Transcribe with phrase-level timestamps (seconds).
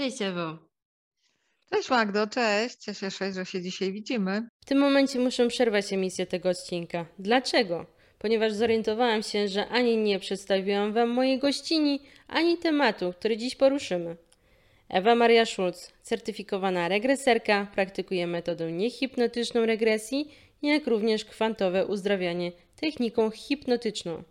[0.00, 0.58] Cześć Ewo.
[1.70, 2.76] Cześć Magdo, cześć.
[2.76, 4.48] Cieszę się, że się dzisiaj widzimy.
[4.60, 7.06] W tym momencie muszę przerwać emisję tego odcinka.
[7.18, 7.86] Dlaczego?
[8.18, 14.16] Ponieważ zorientowałam się, że ani nie przedstawiłam Wam mojej gościni, ani tematu, który dziś poruszymy.
[14.88, 24.22] Ewa Maria Schulz, certyfikowana regreserka, praktykuje metodę niehipnotyczną regresji, jak również kwantowe uzdrawianie techniką hipnotyczną.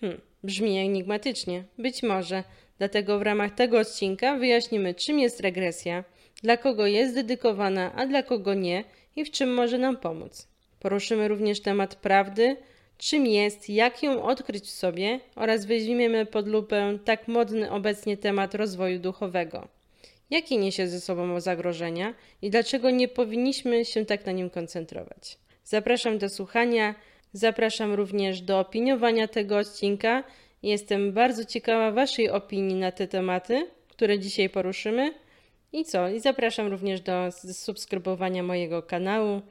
[0.00, 1.64] Hmm, brzmi enigmatycznie.
[1.78, 2.44] Być może.
[2.78, 6.04] Dlatego w ramach tego odcinka wyjaśnimy, czym jest regresja,
[6.42, 8.84] dla kogo jest dedykowana, a dla kogo nie
[9.16, 10.48] i w czym może nam pomóc.
[10.80, 12.56] Poruszymy również temat prawdy,
[12.98, 18.54] czym jest, jak ją odkryć w sobie oraz weźmiemy pod lupę tak modny obecnie temat
[18.54, 19.68] rozwoju duchowego.
[20.30, 25.38] Jakie niesie ze sobą zagrożenia i dlaczego nie powinniśmy się tak na nim koncentrować?
[25.64, 26.94] Zapraszam do słuchania,
[27.32, 30.24] zapraszam również do opiniowania tego odcinka.
[30.62, 35.14] Jestem bardzo ciekawa Waszej opinii na te tematy, które dzisiaj poruszymy.
[35.72, 36.08] I co?
[36.08, 39.42] I zapraszam również do subskrybowania mojego kanału.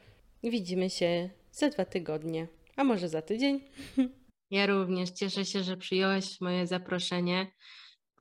[0.44, 3.60] Widzimy się za dwa tygodnie, a może za tydzień.
[4.52, 7.52] Ja również cieszę się, że przyjąłeś moje zaproszenie,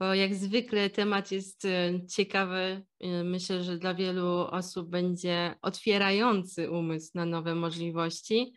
[0.01, 2.83] bo jak zwykle temat jest e, ciekawy.
[3.01, 8.53] E, myślę, że dla wielu osób będzie otwierający umysł na nowe możliwości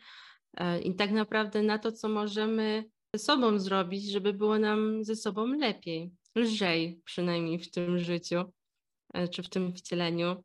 [0.57, 2.83] e, i tak naprawdę na to, co możemy
[3.15, 8.43] ze sobą zrobić, żeby było nam ze sobą lepiej, lżej przynajmniej w tym życiu.
[9.13, 10.43] E, czy w tym wcieleniu.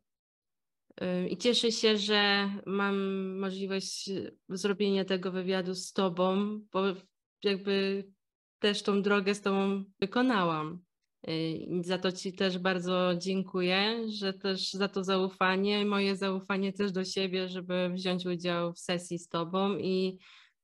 [1.01, 2.97] E, I cieszę się, że mam
[3.39, 4.09] możliwość
[4.49, 6.81] zrobienia tego wywiadu z Tobą, bo
[7.43, 8.05] jakby
[8.59, 10.83] też tą drogę z Tobą wykonałam.
[11.23, 16.73] E, I za to Ci też bardzo dziękuję, że też za to zaufanie moje zaufanie
[16.73, 20.17] też do siebie, żeby wziąć udział w sesji z Tobą i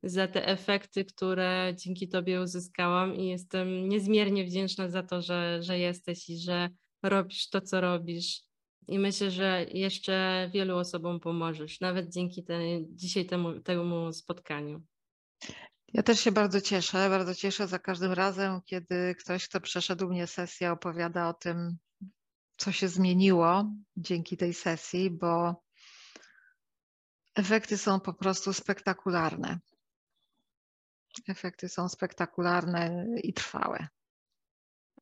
[0.04, 5.80] za te efekty, które dzięki Tobie uzyskałam i jestem niezmiernie wdzięczna za to, że, że
[5.80, 6.70] jesteś i że
[7.04, 8.42] robisz to, co robisz.
[8.88, 14.82] I myślę, że jeszcze wielu osobom pomożesz, nawet dzięki te, dzisiaj temu, temu spotkaniu.
[15.94, 17.10] Ja też się bardzo cieszę.
[17.10, 21.78] Bardzo cieszę za każdym razem, kiedy ktoś, kto przeszedł mnie sesję, opowiada o tym,
[22.58, 23.66] co się zmieniło
[23.98, 25.64] dzięki tej sesji, bo
[27.36, 29.60] efekty są po prostu spektakularne.
[31.28, 33.88] Efekty są spektakularne i trwałe.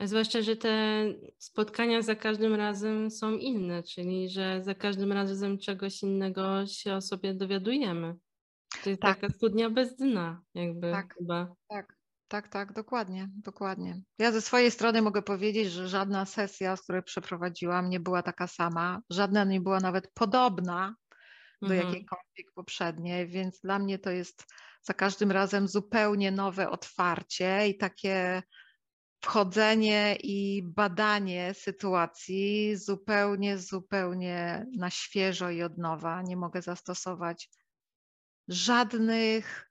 [0.02, 1.06] Zwłaszcza, że te
[1.38, 7.02] spotkania za każdym razem są inne, czyli że za każdym razem czegoś innego się o
[7.02, 8.16] sobie dowiadujemy.
[8.84, 9.20] To jest tak.
[9.20, 11.56] taka studnia bez dna, jakby tak, chyba.
[11.68, 11.98] Tak,
[12.28, 14.02] tak, tak, dokładnie, dokładnie.
[14.20, 18.48] Ja ze swojej strony mogę powiedzieć, że żadna sesja, z której przeprowadziłam, nie była taka
[18.48, 19.02] sama.
[19.10, 20.96] Żadna nie była nawet podobna
[21.62, 21.88] do mhm.
[21.88, 24.46] jakiejkolwiek poprzedniej, więc dla mnie to jest
[24.82, 28.44] za każdym razem zupełnie nowe otwarcie i takie
[29.22, 36.22] wchodzenie i badanie sytuacji zupełnie, zupełnie na świeżo i od nowa.
[36.22, 37.50] Nie mogę zastosować
[38.48, 39.69] żadnych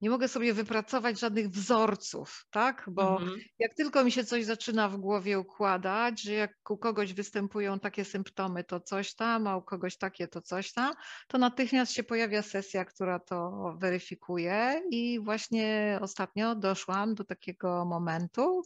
[0.00, 2.84] nie mogę sobie wypracować żadnych wzorców, tak?
[2.88, 3.40] Bo mhm.
[3.58, 8.04] jak tylko mi się coś zaczyna w głowie układać, że jak u kogoś występują takie
[8.04, 10.94] symptomy, to coś tam, a u kogoś takie, to coś tam,
[11.28, 14.82] to natychmiast się pojawia sesja, która to weryfikuje.
[14.90, 18.62] I właśnie ostatnio doszłam do takiego momentu,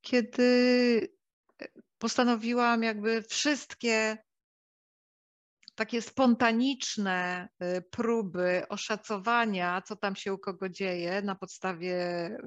[0.00, 1.08] kiedy
[1.98, 4.18] postanowiłam jakby wszystkie
[5.82, 11.96] takie spontaniczne y, próby oszacowania, co tam się u kogo dzieje na podstawie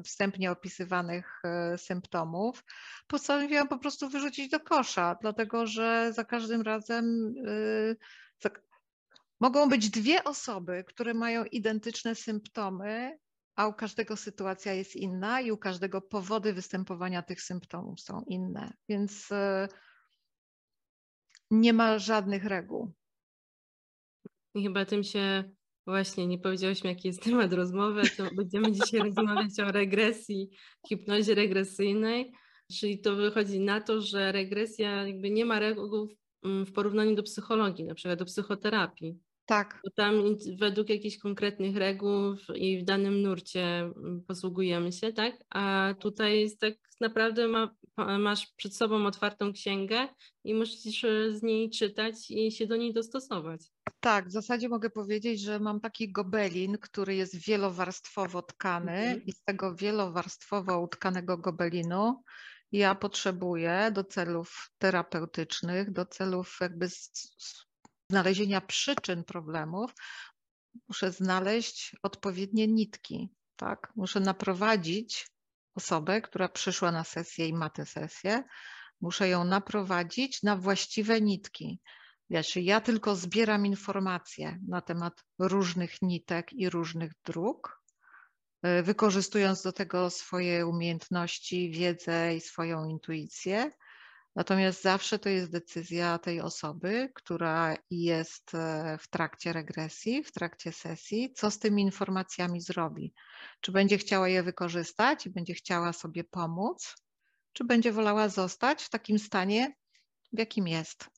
[0.04, 1.42] wstępnie opisywanych
[1.74, 2.64] y, symptomów,
[3.08, 7.96] postanowiłam po prostu wyrzucić do kosza, dlatego że za każdym razem y,
[9.40, 13.18] mogą być dwie osoby, które mają identyczne symptomy,
[13.56, 18.74] a u każdego sytuacja jest inna i u każdego powody występowania tych symptomów są inne.
[18.90, 19.30] Więc
[21.52, 22.94] nie ma żadnych reguł.
[24.56, 25.44] I chyba tym się
[25.88, 30.50] właśnie nie powiedziałyśmy, jaki jest temat rozmowy, to będziemy dzisiaj rozmawiać o regresji,
[30.88, 32.32] hipnozie regresyjnej,
[32.80, 36.10] czyli to wychodzi na to, że regresja jakby nie ma reguł
[36.44, 39.20] w porównaniu do psychologii, na przykład do psychoterapii.
[39.46, 39.82] Tak.
[39.84, 40.16] Bo tam
[40.60, 43.92] według jakichś konkretnych reguł i w danym nurcie
[44.28, 45.36] posługujemy się, tak?
[45.50, 50.08] A tutaj jest tak naprawdę ma, masz przed sobą otwartą księgę
[50.44, 53.62] i musisz z niej czytać i się do niej dostosować.
[54.00, 59.24] Tak, w zasadzie mogę powiedzieć, że mam taki gobelin, który jest wielowarstwowo tkany mhm.
[59.26, 62.24] i z tego wielowarstwowo utkanego gobelinu
[62.72, 66.88] ja potrzebuję do celów terapeutycznych, do celów jakby
[68.12, 69.92] znalezienia przyczyn problemów,
[70.88, 73.92] muszę znaleźć odpowiednie nitki, tak?
[73.96, 75.28] Muszę naprowadzić
[75.76, 78.44] osobę, która przyszła na sesję i ma tę sesję,
[79.02, 81.80] muszę ją naprowadzić na właściwe nitki.
[82.30, 87.82] Wiesz, ja tylko zbieram informacje na temat różnych nitek i różnych dróg,
[88.66, 93.72] y, wykorzystując do tego swoje umiejętności, wiedzę i swoją intuicję.
[94.36, 100.72] Natomiast zawsze to jest decyzja tej osoby, która jest e, w trakcie regresji, w trakcie
[100.72, 103.14] sesji, co z tymi informacjami zrobi.
[103.62, 106.96] Czy będzie chciała je wykorzystać i będzie chciała sobie pomóc,
[107.54, 109.76] czy będzie wolała zostać w takim stanie,
[110.34, 111.10] w jakim jest.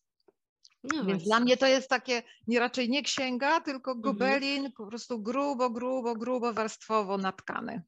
[0.83, 4.01] No Więc dla mnie to jest takie nie raczej nie księga, tylko mhm.
[4.01, 4.71] gobelin, mhm.
[4.71, 7.81] po prostu grubo, grubo, grubo warstwowo natkany.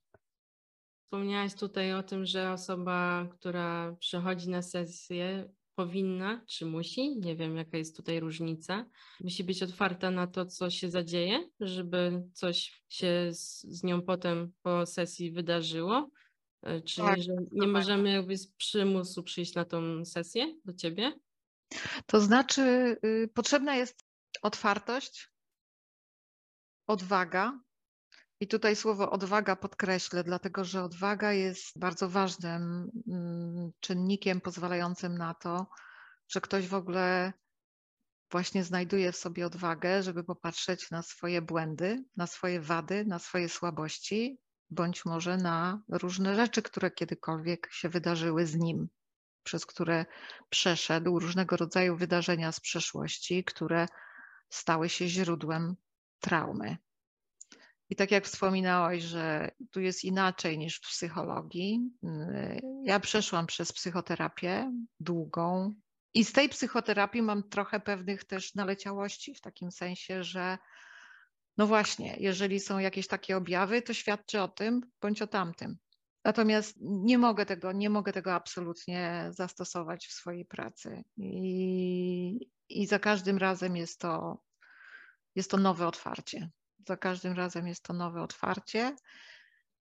[1.10, 7.56] Wspomniałaś tutaj o tym, że osoba, która przychodzi na sesję, powinna, czy musi, nie wiem
[7.56, 8.86] jaka jest tutaj różnica,
[9.22, 14.52] musi być otwarta na to, co się zadzieje, żeby coś się z, z nią potem
[14.62, 16.10] po sesji wydarzyło.
[16.62, 21.20] E, czyli, tak, że nie możemy jakby z przymusu przyjść na tą sesję do ciebie?
[22.06, 22.62] To znaczy,
[23.06, 24.06] y, potrzebna jest
[24.42, 25.30] otwartość,
[26.88, 27.60] odwaga,
[28.40, 35.34] i tutaj słowo odwaga podkreślę, dlatego że odwaga jest bardzo ważnym mm, czynnikiem pozwalającym na
[35.34, 35.68] to,
[36.28, 37.34] że ktoś w ogóle
[38.32, 43.50] właśnie znajduje w sobie odwagę, żeby popatrzeć na swoje błędy, na swoje wady, na swoje
[43.50, 44.40] słabości,
[44.70, 48.90] bądź może na różne rzeczy, które kiedykolwiek się wydarzyły z nim,
[49.44, 50.06] przez które
[50.50, 53.88] przeszedł, różnego rodzaju wydarzenia z przeszłości, które
[54.50, 55.76] stały się źródłem
[56.20, 56.78] traumy.
[57.90, 61.80] I tak jak wspominałeś, że tu jest inaczej niż w psychologii.
[62.84, 65.74] Ja przeszłam przez psychoterapię długą
[66.14, 70.58] i z tej psychoterapii mam trochę pewnych też naleciałości, w takim sensie, że
[71.58, 75.78] no właśnie, jeżeli są jakieś takie objawy, to świadczy o tym bądź o tamtym.
[76.24, 81.04] Natomiast nie mogę tego, nie mogę tego absolutnie zastosować w swojej pracy.
[81.18, 84.42] I, i za każdym razem jest to,
[85.36, 86.50] jest to nowe otwarcie.
[86.88, 88.96] Za każdym razem jest to nowe otwarcie.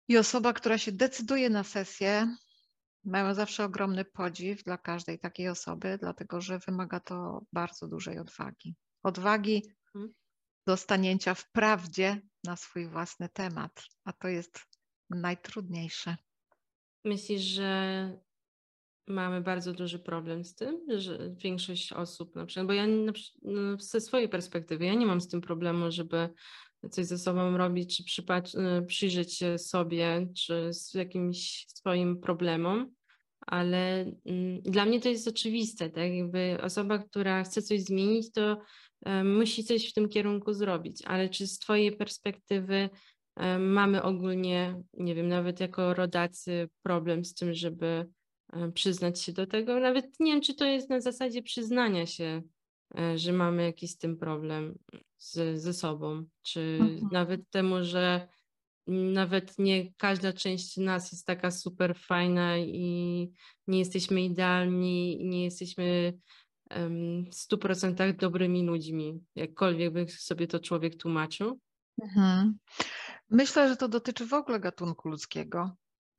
[0.09, 2.37] I osoba, która się decyduje na sesję,
[3.05, 8.77] mają zawsze ogromny podziw dla każdej takiej osoby, dlatego że wymaga to bardzo dużej odwagi.
[9.03, 10.15] Odwagi mhm.
[10.67, 14.59] do stanięcia w prawdzie na swój własny temat, a to jest
[15.11, 16.17] najtrudniejsze.
[17.05, 18.13] Myślisz, że
[19.09, 23.13] mamy bardzo duży problem z tym, że większość osób, na przykład, bo ja na
[23.43, 26.29] no, ze swojej perspektywy, ja nie mam z tym problemu, żeby
[26.91, 32.95] coś ze sobą robić, czy y, przyjrzeć się sobie, czy z jakimś swoim problemom,
[33.47, 36.13] ale mm, dla mnie to jest oczywiste, tak?
[36.13, 38.59] Jakby osoba, która chce coś zmienić, to
[39.05, 42.91] e, musi coś w tym kierunku zrobić, ale czy z Twojej perspektywy
[43.37, 48.07] e, mamy ogólnie, nie wiem, nawet jako rodacy problem z tym, żeby
[48.53, 49.81] e, przyznać się do tego?
[49.81, 52.43] Nawet nie wiem, czy to jest na zasadzie przyznania się,
[53.17, 54.79] że mamy jakiś z tym problem
[55.19, 57.09] z, ze sobą, czy mhm.
[57.13, 58.29] nawet temu, że
[58.87, 63.31] nawet nie każda część nas jest taka super fajna i
[63.67, 66.19] nie jesteśmy idealni, i nie jesteśmy
[67.31, 71.61] w stu procentach dobrymi ludźmi, jakkolwiek by sobie to człowiek tłumaczył.
[72.03, 72.59] Mhm.
[73.31, 75.71] Myślę, że to dotyczy w ogóle gatunku ludzkiego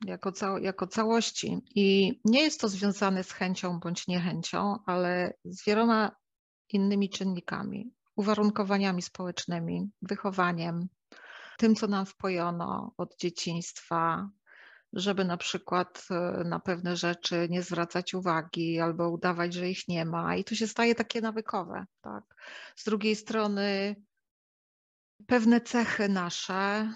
[0.06, 1.58] jako, cał jako całości.
[1.76, 6.12] I nie jest to związane z chęcią bądź niechęcią, ale z wieloma
[6.70, 10.88] innymi czynnikami uwarunkowaniami społecznymi, wychowaniem,
[11.58, 14.30] tym, co nam wpojono od dzieciństwa,
[14.94, 20.06] żeby na przykład e, na pewne rzeczy nie zwracać uwagi albo udawać, że ich nie
[20.06, 20.36] ma.
[20.36, 21.86] I to się staje takie nawykowe.
[22.02, 22.24] Tak?
[22.76, 23.96] Z drugiej strony,
[25.28, 26.90] pewne cechy nasze, e,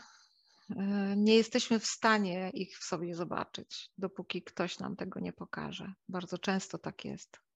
[1.18, 5.94] nie jesteśmy w stanie ich w sobie zobaczyć, dopóki ktoś nam tego nie pokaże.
[6.10, 7.47] Bardzo często tak jest.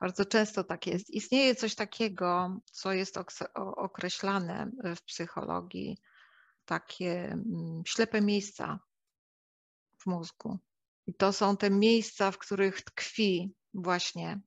[0.00, 1.10] Bardzo często tak jest.
[1.10, 3.18] Istnieje coś takiego, co jest
[3.54, 5.98] określane w psychologii,
[6.64, 8.78] takie mm, ślepe miejsca
[9.98, 10.58] w mózgu.
[11.06, 14.40] I to są te miejsca, w których tkwi właśnie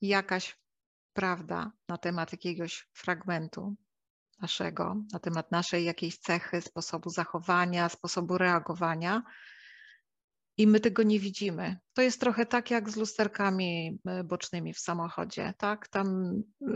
[0.00, 0.58] jakaś
[1.12, 3.76] prawda na temat jakiegoś fragmentu
[4.40, 9.22] naszego, na temat naszej jakiejś cechy, sposobu zachowania, sposobu reagowania,
[10.58, 11.78] i my tego nie widzimy.
[11.94, 15.88] To jest trochę tak jak z lusterkami e, bocznymi w samochodzie, tak?
[15.88, 16.06] Tam
[16.62, 16.66] e,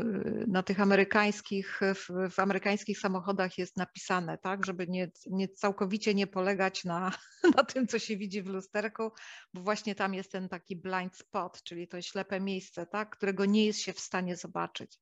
[0.46, 6.26] na tych amerykańskich, w, w amerykańskich samochodach jest napisane, tak, żeby nie, nie całkowicie nie
[6.26, 7.12] polegać na,
[7.56, 9.10] na tym, co się widzi w lusterku,
[9.54, 13.66] bo właśnie tam jest ten taki blind spot, czyli to ślepe miejsce, tak, którego nie
[13.66, 14.98] jest się w stanie zobaczyć.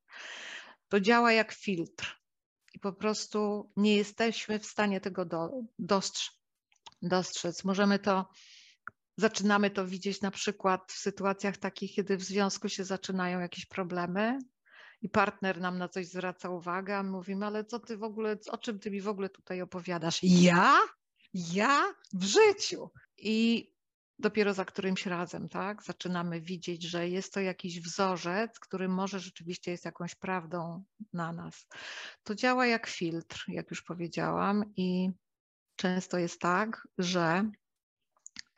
[0.89, 2.19] To działa jak filtr
[2.75, 6.39] i po prostu nie jesteśmy w stanie tego do, dostrzec.
[7.03, 7.65] dostrzec.
[7.65, 8.29] Możemy to
[9.19, 14.39] Zaczynamy to widzieć na przykład w sytuacjach takich, kiedy w związku się zaczynają jakieś problemy
[15.03, 18.37] i partner nam na coś zwraca uwagę, a my mówimy, ale co ty w ogóle,
[18.51, 20.19] o czym ty mi w ogóle tutaj opowiadasz?
[20.23, 20.79] Ja?
[21.35, 21.95] Ja?
[22.13, 22.91] W życiu.
[23.17, 23.69] I
[24.19, 29.71] dopiero za którymś razem, tak, zaczynamy widzieć, że jest to jakiś wzorzec, który może rzeczywiście
[29.71, 31.67] jest jakąś prawdą na nas.
[32.23, 35.11] To działa jak filtr, jak już powiedziałam, i
[35.77, 37.51] często jest tak, że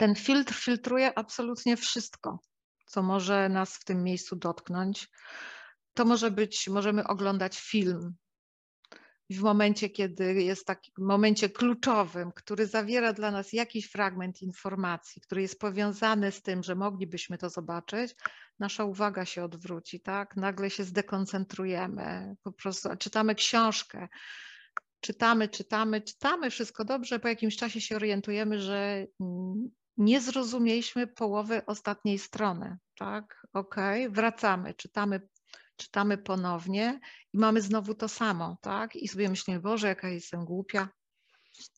[0.01, 2.41] ten filtr filtruje absolutnie wszystko,
[2.87, 5.09] co może nas w tym miejscu dotknąć.
[5.95, 8.15] To może być, możemy oglądać film
[9.31, 15.43] w momencie, kiedy jest taki momencie kluczowym, który zawiera dla nas jakiś fragment informacji, który
[15.43, 18.15] jest powiązany z tym, że moglibyśmy to zobaczyć,
[18.59, 20.37] nasza uwaga się odwróci, tak?
[20.37, 24.09] Nagle się zdekoncentrujemy, po prostu czytamy książkę,
[25.01, 29.07] czytamy, czytamy, czytamy, wszystko dobrze, po jakimś czasie się orientujemy, że
[30.01, 33.47] nie zrozumieliśmy połowy ostatniej strony, tak?
[33.53, 35.21] Okay, wracamy, czytamy
[35.77, 37.01] czytamy ponownie
[37.33, 38.97] i mamy znowu to samo, tak?
[38.97, 40.89] I sobie myślimy, Boże, jaka jestem głupia,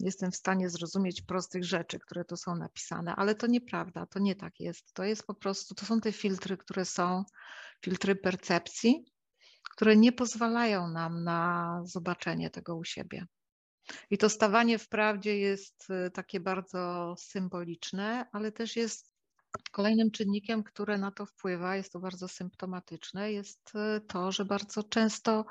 [0.00, 4.37] jestem w stanie zrozumieć prostych rzeczy, które tu są napisane, ale to nieprawda, to nie
[4.37, 4.95] tak jest.
[4.95, 7.25] To jest po prostu, to są te filtry, które są,
[7.85, 9.05] filtry percepcji,
[9.75, 13.26] które nie pozwalają nam na zobaczenie tego u siebie.
[14.11, 19.12] I to stawanie w prawdzie jest y, takie bardzo symboliczne, ale też jest
[19.73, 24.83] Kolejnym czynnikiem, który na to wpływa, jest to bardzo symptomatyczne, jest e, to, że bardzo
[24.83, 25.45] często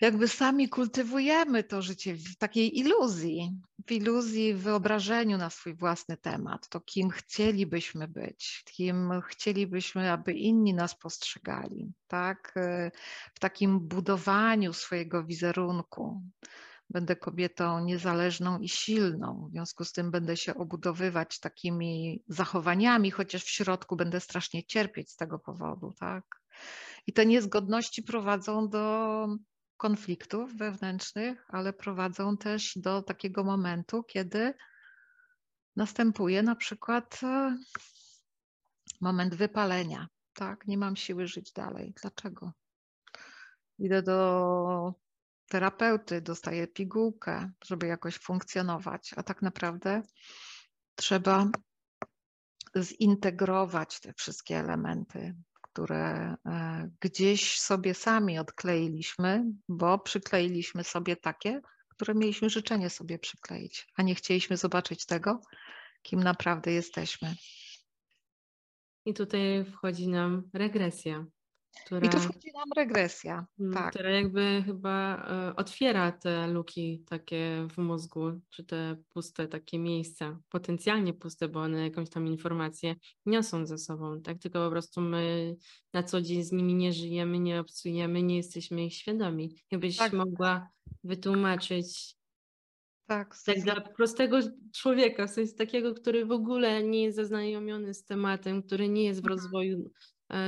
[0.00, 6.16] jakby sami kultywujemy to życie w takiej iluzji, w iluzji, w wyobrażeniu na swój własny
[6.16, 12.52] temat, to kim chcielibyśmy być, kim chcielibyśmy, aby inni nas postrzegali, tak?
[12.56, 12.90] E,
[13.34, 16.22] w takim budowaniu swojego wizerunku.
[16.90, 19.46] Będę kobietą niezależną i silną.
[19.48, 25.10] W związku z tym będę się obudowywać takimi zachowaniami, chociaż w środku będę strasznie cierpieć
[25.10, 25.92] z tego powodu.
[26.00, 26.24] Tak?
[27.06, 29.26] I te niezgodności prowadzą do
[29.76, 34.54] konfliktów wewnętrznych, ale prowadzą też do takiego momentu, kiedy
[35.76, 37.56] następuje na przykład e,
[39.00, 40.08] moment wypalenia.
[40.34, 41.94] Tak, nie mam siły żyć dalej.
[42.02, 42.52] Dlaczego?
[43.78, 44.94] Idę do
[45.48, 50.02] terapeuty, dostaje pigułkę, żeby jakoś funkcjonować, a tak naprawdę
[50.94, 51.46] trzeba
[52.76, 62.14] zintegrować te wszystkie elementy, które e, gdzieś sobie sami odkleiliśmy, bo przykleiliśmy sobie takie, które
[62.14, 65.40] mieliśmy życzenie sobie przykleić, a nie chcieliśmy zobaczyć tego,
[66.02, 67.34] kim naprawdę jesteśmy.
[69.06, 71.26] I tutaj wchodzi nam regresja.
[71.86, 73.46] Która, I tu wchodzi nam regresja.
[73.60, 73.90] Mm, tak.
[73.90, 80.38] Która jakby chyba e, otwiera te luki takie w mózgu, czy te puste takie miejsca,
[80.48, 84.38] potencjalnie puste, bo one jakąś tam informację niosą ze sobą, tak?
[84.38, 85.56] Tylko po prostu my
[85.92, 89.56] na co dzień z nimi nie żyjemy, nie obcujemy, nie jesteśmy ich świadomi.
[89.70, 90.12] Jakbyś tak.
[90.12, 90.68] mogła
[91.04, 92.16] wytłumaczyć
[93.06, 94.38] tak, tak dla prostego
[94.74, 99.20] człowieka, w sensie takiego, który w ogóle nie jest zaznajomiony z tematem, który nie jest
[99.20, 99.38] w mhm.
[99.38, 99.90] rozwoju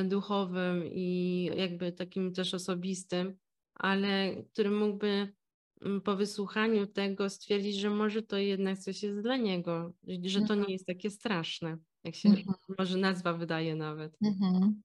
[0.05, 3.37] duchowym i jakby takim też osobistym,
[3.75, 5.33] ale który mógłby
[5.81, 9.93] mm, po wysłuchaniu tego stwierdzić, że może to jednak coś jest dla niego,
[10.25, 10.73] że to nie mhm.
[10.73, 12.47] jest takie straszne, jak się mhm.
[12.79, 14.17] może nazwa wydaje nawet.
[14.23, 14.83] Mhm.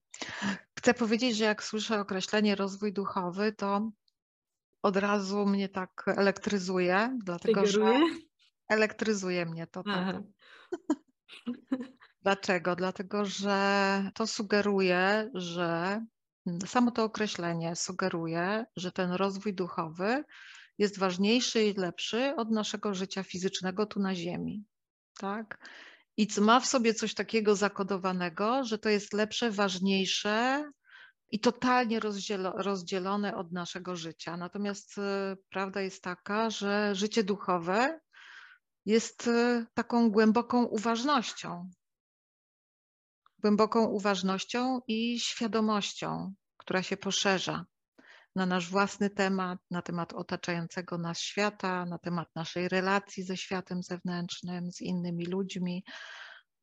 [0.78, 3.90] Chcę powiedzieć, że jak słyszę określenie rozwój duchowy, to
[4.82, 8.00] od razu mnie tak elektryzuje, dlatego że
[8.68, 10.22] elektryzuje mnie to tak.
[12.22, 12.76] Dlaczego?
[12.76, 16.00] Dlatego, że to sugeruje, że
[16.66, 20.24] samo to określenie sugeruje, że ten rozwój duchowy
[20.78, 24.64] jest ważniejszy i lepszy od naszego życia fizycznego tu na Ziemi.
[25.18, 25.68] Tak?
[26.16, 30.64] I ma w sobie coś takiego zakodowanego, że to jest lepsze, ważniejsze
[31.30, 32.00] i totalnie
[32.54, 34.36] rozdzielone od naszego życia.
[34.36, 38.00] Natomiast e, prawda jest taka, że życie duchowe
[38.86, 41.70] jest e, taką głęboką uważnością,
[43.42, 47.64] głęboką uważnością i świadomością, która się poszerza
[48.36, 53.82] na nasz własny temat, na temat otaczającego nas świata, na temat naszej relacji ze światem
[53.82, 55.84] zewnętrznym, z innymi ludźmi,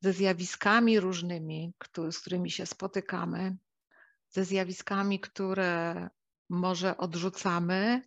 [0.00, 1.72] ze zjawiskami różnymi,
[2.10, 3.56] z którymi się spotykamy,
[4.30, 6.08] ze zjawiskami, które
[6.50, 8.02] może odrzucamy,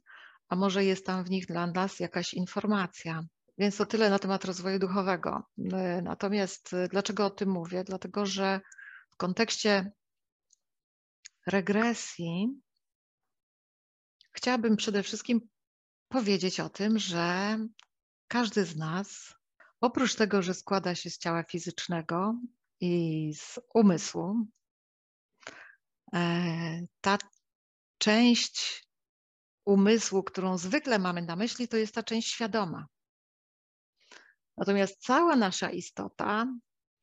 [0.50, 3.24] a może jest tam w nich dla nas jakaś informacja.
[3.58, 5.44] Więc to tyle na temat rozwoju duchowego.
[5.74, 7.84] E, natomiast e, dlaczego o tym mówię?
[7.84, 8.62] Dlatego, że
[9.12, 9.92] w kontekście
[11.48, 12.62] regresji
[14.34, 15.42] chciałabym przede wszystkim
[16.08, 17.58] powiedzieć o tym, że
[18.28, 19.34] każdy z nas
[19.82, 22.36] oprócz tego, że składa się z ciała fizycznego
[22.80, 24.48] i z umysłu,
[26.14, 27.18] e, ta
[27.98, 28.88] część
[29.66, 32.88] umysłu, którą zwykle mamy na myśli, to jest ta część świadoma.
[34.58, 36.48] Natomiast cała nasza istota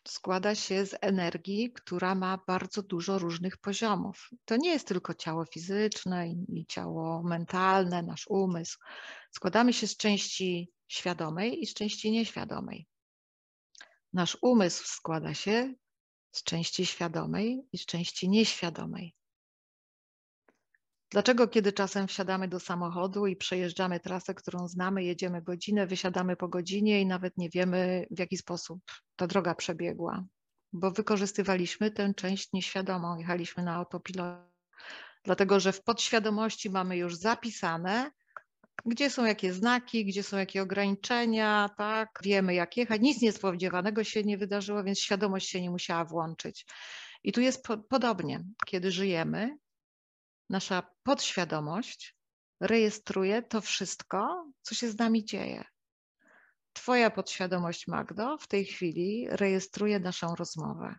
[0.09, 4.29] składa się z energii, która ma bardzo dużo różnych poziomów.
[4.45, 8.79] To nie jest tylko ciało fizyczne i ciało mentalne, nasz umysł.
[9.33, 12.87] Składamy się z części świadomej i z części nieświadomej.
[14.13, 15.75] Nasz umysł składa się
[16.33, 19.15] z części świadomej i z części nieświadomej.
[21.11, 26.49] Dlaczego, kiedy czasem wsiadamy do samochodu i przejeżdżamy trasę, którą znamy, jedziemy godzinę, wysiadamy po
[26.49, 28.81] godzinie i nawet nie wiemy, w jaki sposób
[29.17, 30.25] ta droga przebiegła?
[30.73, 34.51] Bo wykorzystywaliśmy tę część nieświadomą, jechaliśmy na autopilocie.
[35.25, 38.11] Dlatego, że w podświadomości mamy już zapisane,
[38.87, 42.09] gdzie są jakie znaki, gdzie są jakie ograniczenia, tak?
[42.23, 43.01] Wiemy, jak jechać.
[43.01, 46.67] Nic niespodziewanego się nie wydarzyło, więc świadomość się nie musiała włączyć.
[47.25, 49.57] I tu jest po podobnie, kiedy żyjemy,
[50.51, 52.17] nasza podświadomość
[52.61, 55.65] rejestruje to wszystko, co się z nami dzieje.
[56.73, 60.95] Twoja podświadomość, Magdo, w tej chwili rejestruje naszą rozmowę.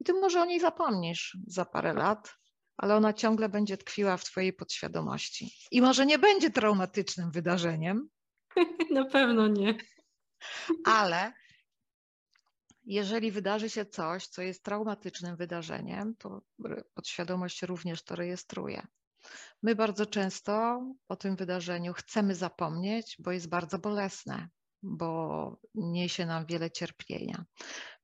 [0.00, 2.34] I ty może o niej zapomnisz za parę lat,
[2.76, 5.50] ale ona ciągle będzie tkwiła w Twojej podświadomości.
[5.70, 8.08] I może nie będzie traumatycznym wydarzeniem.
[8.90, 9.78] Na pewno nie.
[10.84, 11.32] Ale
[12.86, 16.42] jeżeli wydarzy się coś, co jest traumatycznym wydarzeniem, to
[16.94, 18.86] podświadomość również to rejestruje.
[19.62, 24.48] My bardzo często o tym wydarzeniu chcemy zapomnieć, bo jest bardzo bolesne,
[24.82, 27.44] bo niesie nam wiele cierpienia.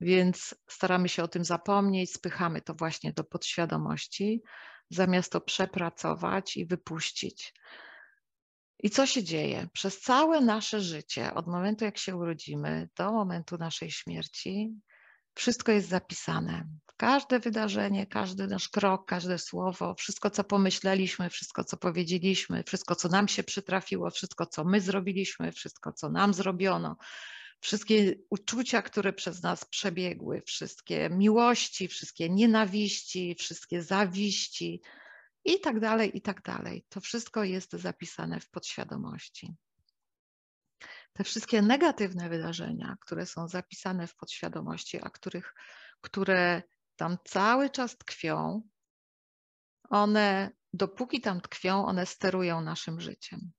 [0.01, 4.43] Więc staramy się o tym zapomnieć, spychamy to właśnie do podświadomości,
[4.91, 7.55] zamiast to przepracować i wypuścić.
[8.83, 9.69] I co się dzieje?
[9.73, 14.75] Przez całe nasze życie, od momentu jak się urodzimy do momentu naszej śmierci,
[15.35, 16.69] wszystko jest zapisane.
[16.97, 23.09] Każde wydarzenie, każdy nasz krok, każde słowo, wszystko co pomyśleliśmy, wszystko co powiedzieliśmy, wszystko co
[23.09, 26.97] nam się przytrafiło, wszystko co my zrobiliśmy, wszystko co nam zrobiono,
[27.61, 34.81] wszystkie uczucia, które przez nas przebiegły, wszystkie miłości, wszystkie nienawiści, wszystkie zawiści,
[35.45, 36.87] i tak dalej, i tak dalej.
[36.89, 39.55] To wszystko jest zapisane w podświadomości.
[41.13, 45.55] Te wszystkie negatywne wydarzenia, które są zapisane w podświadomości, a których,
[46.01, 46.63] które
[46.97, 48.63] tam cały czas tkwią,
[49.91, 53.53] one, dopóki tam tkwią, one sterują naszym życiem.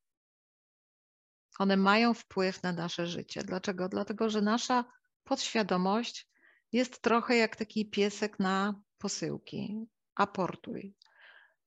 [1.60, 3.43] One mają wpływ na nasze życie.
[3.43, 3.89] Dlaczego?
[3.89, 4.86] Dlatego, że nasza
[5.24, 6.30] podświadomość
[6.72, 9.88] jest trochę jak taki piesek na posyłki.
[10.15, 10.96] Aportuj,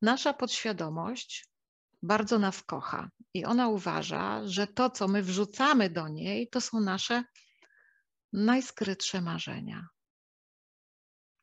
[0.03, 1.49] Nasza podświadomość
[2.03, 6.81] bardzo nas kocha i ona uważa, że to, co my wrzucamy do niej, to są
[6.81, 7.25] nasze
[8.33, 9.89] najskrytsze marzenia,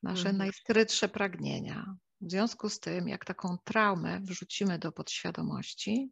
[0.03, 0.37] nasze mhm.
[0.37, 1.95] najskrytsze pragnienia.
[2.21, 6.11] W związku z tym, jak taką traumę wrzucimy do podświadomości,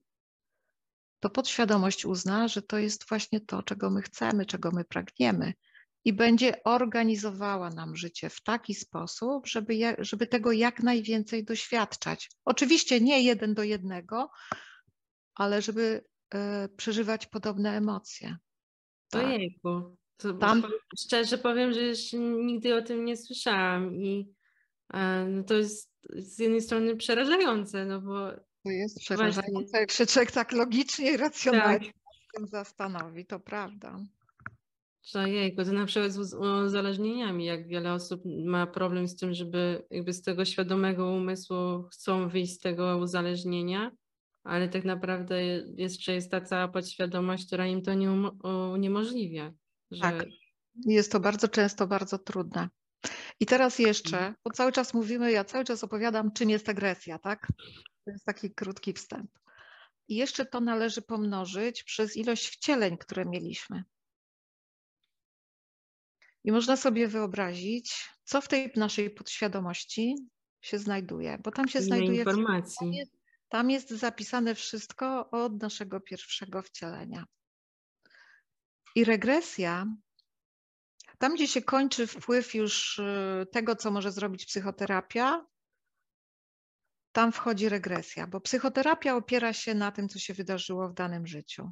[1.19, 5.53] to podświadomość uzna, że to jest właśnie to, czego my chcemy, czego my pragniemy
[6.05, 12.29] i będzie organizowała nam życie w taki sposób, żeby, żeby tego jak najwięcej doświadczać.
[12.45, 14.29] Oczywiście nie jeden do jednego,
[15.35, 16.37] ale żeby y,
[16.77, 18.37] przeżywać podobne emocje.
[19.09, 19.25] Tak.
[19.25, 19.97] Ojejku.
[20.17, 20.63] To Tam...
[20.99, 24.33] Szczerze powiem, że jeszcze nigdy o tym nie słyszałam i
[25.27, 28.31] no to jest z jednej strony przerażające, no bo
[28.63, 31.93] to jest przerażające, jak się człowiek tak logicznie i racjonalnie
[32.33, 32.47] tak.
[32.47, 33.99] zastanowi, to prawda.
[35.03, 36.33] Że jejku, to na przykład z
[36.65, 42.29] uzależnieniami, jak wiele osób ma problem z tym, żeby jakby z tego świadomego umysłu chcą
[42.29, 43.91] wyjść z tego uzależnienia,
[44.43, 45.43] ale tak naprawdę
[45.77, 48.31] jeszcze jest ta cała podświadomość, która im to nie
[48.73, 49.53] uniemożliwia.
[49.91, 50.01] Że...
[50.01, 50.25] Tak,
[50.85, 52.69] jest to bardzo często bardzo trudne.
[53.39, 54.35] I teraz jeszcze, mhm.
[54.43, 57.47] bo cały czas mówimy, ja cały czas opowiadam, czym jest agresja, tak?
[58.05, 59.31] To jest taki krótki wstęp.
[60.07, 63.83] I jeszcze to należy pomnożyć przez ilość wcieleń, które mieliśmy.
[66.43, 70.15] I można sobie wyobrazić, co w tej naszej podświadomości
[70.61, 72.19] się znajduje, bo tam się znajduje.
[72.19, 72.77] Informacji.
[72.79, 73.11] Tam jest,
[73.49, 77.25] tam jest zapisane wszystko od naszego pierwszego wcielenia.
[78.95, 79.85] I regresja,
[81.17, 85.45] tam gdzie się kończy wpływ już y, tego, co może zrobić psychoterapia,
[87.11, 91.71] tam wchodzi regresja, bo psychoterapia opiera się na tym, co się wydarzyło w danym życiu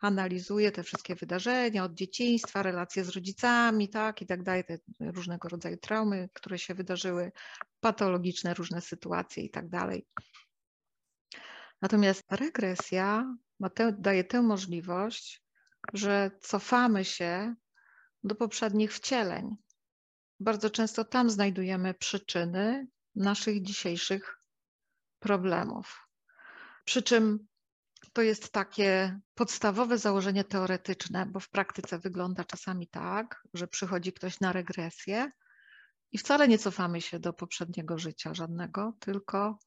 [0.00, 5.48] analizuje te wszystkie wydarzenia od dzieciństwa, relacje z rodzicami, tak i tak dalej, te różnego
[5.48, 7.32] rodzaju traumy, które się wydarzyły,
[7.80, 10.06] patologiczne różne sytuacje i tak dalej.
[11.82, 13.36] Natomiast regresja
[13.74, 15.42] te, daje tę możliwość,
[15.92, 17.54] że cofamy się
[18.24, 19.56] do poprzednich wcieleń.
[20.40, 24.40] Bardzo często tam znajdujemy przyczyny naszych dzisiejszych
[25.18, 26.08] problemów.
[26.84, 27.46] Przy czym
[28.12, 34.40] to jest takie podstawowe założenie teoretyczne, bo w praktyce wygląda czasami tak, że przychodzi ktoś
[34.40, 35.30] na regresję
[36.12, 39.58] i wcale nie cofamy się do poprzedniego życia żadnego, tylko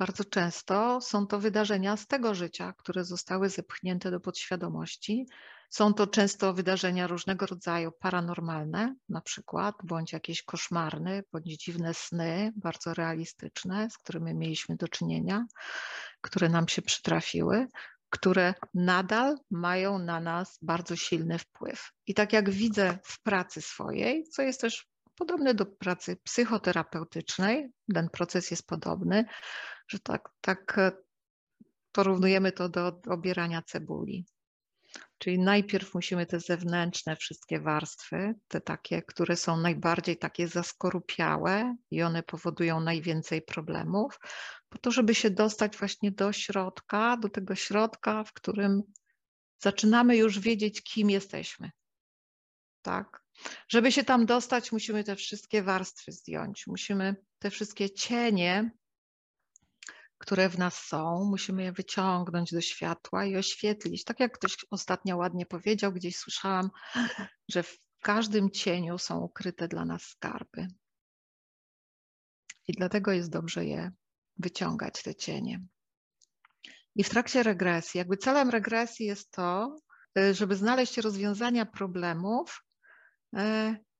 [0.00, 5.26] bardzo często są to wydarzenia z tego życia, które zostały zepchnięte do podświadomości.
[5.70, 12.52] Są to często wydarzenia różnego rodzaju paranormalne, na przykład, bądź jakieś koszmarne, bądź dziwne sny,
[12.56, 15.46] bardzo realistyczne, z którymi mieliśmy do czynienia,
[16.20, 17.66] które nam się przytrafiły,
[18.10, 21.92] które nadal mają na nas bardzo silny wpływ.
[22.06, 28.08] I tak jak widzę w pracy swojej, co jest też podobne do pracy psychoterapeutycznej, ten
[28.08, 29.24] proces jest podobny,
[29.90, 30.92] że tak, tak e,
[31.92, 34.26] porównujemy to do obierania cebuli.
[35.18, 42.02] Czyli najpierw musimy te zewnętrzne wszystkie warstwy, te takie, które są najbardziej takie zaskorupiałe i
[42.02, 44.18] one powodują najwięcej problemów,
[44.68, 48.82] po to, żeby się dostać właśnie do środka, do tego środka, w którym
[49.58, 51.70] zaczynamy już wiedzieć, kim jesteśmy.
[52.82, 53.22] Tak?
[53.68, 58.70] Żeby się tam dostać, musimy te wszystkie warstwy zdjąć, musimy te wszystkie cienie
[60.20, 64.04] które w nas są, musimy je wyciągnąć do światła i oświetlić.
[64.04, 66.70] Tak jak ktoś ostatnio ładnie powiedział, gdzieś słyszałam,
[67.52, 70.66] że w każdym cieniu są ukryte dla nas skarby.
[72.68, 73.92] I dlatego jest dobrze je
[74.36, 75.60] wyciągać, te cienie.
[76.96, 79.76] I w trakcie regresji, jakby celem regresji jest to,
[80.18, 82.64] y, żeby znaleźć rozwiązania problemów,
[83.36, 83.40] y,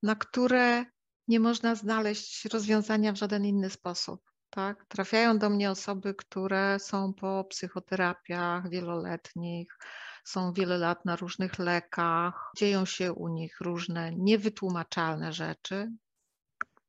[0.03, 0.85] na które
[1.27, 4.85] nie można znaleźć rozwiązania w żaden inny sposób tak?
[4.85, 9.77] Trafiają do mnie osoby, które są po psychoterapiach wieloletnich,
[10.23, 15.91] są wiele lat na różnych lekach, dzieją się u nich różne niewytłumaczalne rzeczy,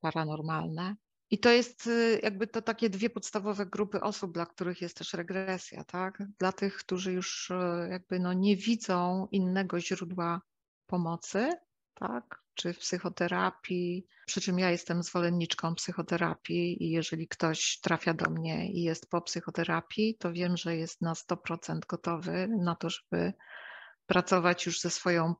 [0.00, 0.96] paranormalne.
[1.30, 5.14] I to jest y, jakby to takie dwie podstawowe grupy osób, dla których jest też
[5.14, 6.22] regresja, tak?
[6.38, 10.40] Dla tych, którzy już y, jakby no nie widzą innego źródła
[10.86, 11.52] pomocy,
[11.94, 12.42] tak?
[12.54, 18.72] czy w psychoterapii, przy czym ja jestem zwolenniczką psychoterapii i jeżeli ktoś trafia do mnie
[18.72, 23.32] i jest po psychoterapii, to wiem, że jest na 100% gotowy na to, żeby
[24.06, 25.34] pracować już ze swoją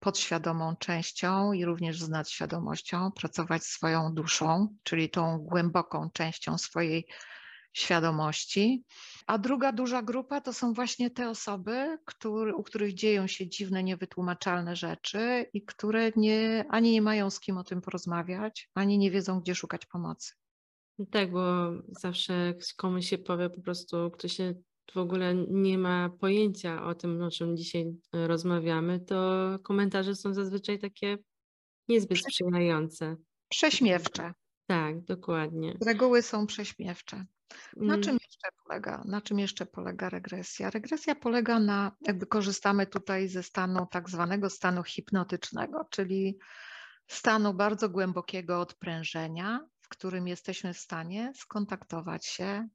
[0.00, 7.06] podświadomą częścią i również z nadświadomością, pracować swoją duszą, czyli tą głęboką częścią swojej
[7.78, 8.84] świadomości.
[9.26, 13.82] A druga duża grupa to są właśnie te osoby, który, u których dzieją się dziwne,
[13.82, 19.10] niewytłumaczalne rzeczy i które nie, ani nie mają z kim o tym porozmawiać, ani nie
[19.10, 20.32] wiedzą, gdzie szukać pomocy.
[20.98, 24.54] No tak, bo zawsze komuś się powie po prostu, ktoś się
[24.94, 30.78] w ogóle nie ma pojęcia o tym, o czym dzisiaj rozmawiamy, to komentarze są zazwyczaj
[30.78, 31.18] takie
[31.88, 33.16] niezbyt sprzyjające.
[33.48, 34.32] Prześmiewcze.
[34.66, 35.74] Tak, dokładnie.
[35.86, 37.26] reguły są prześmiewcze.
[37.76, 38.02] Na mm.
[38.02, 39.02] czym jeszcze polega?
[39.04, 40.70] Na czym jeszcze polega regresja?
[40.70, 46.38] Regresja polega na, jakby korzystamy tutaj ze stanu tak zwanego stanu hipnotycznego, czyli
[47.06, 52.68] stanu bardzo głębokiego odprężenia, w którym jesteśmy w stanie skontaktować się.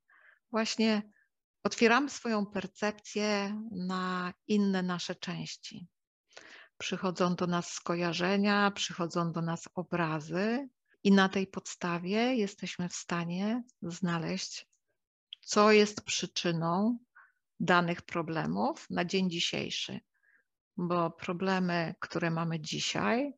[0.52, 1.02] Właśnie
[1.64, 5.88] otwieramy swoją percepcję na inne nasze części.
[6.78, 10.70] Przychodzą do nas skojarzenia, przychodzą do nas obrazy,
[11.04, 14.68] i na tej podstawie jesteśmy w stanie znaleźć,
[15.42, 16.98] co jest przyczyną
[17.60, 20.00] danych problemów na dzień dzisiejszy.
[20.78, 23.34] Bo problemy, które mamy dzisiaj,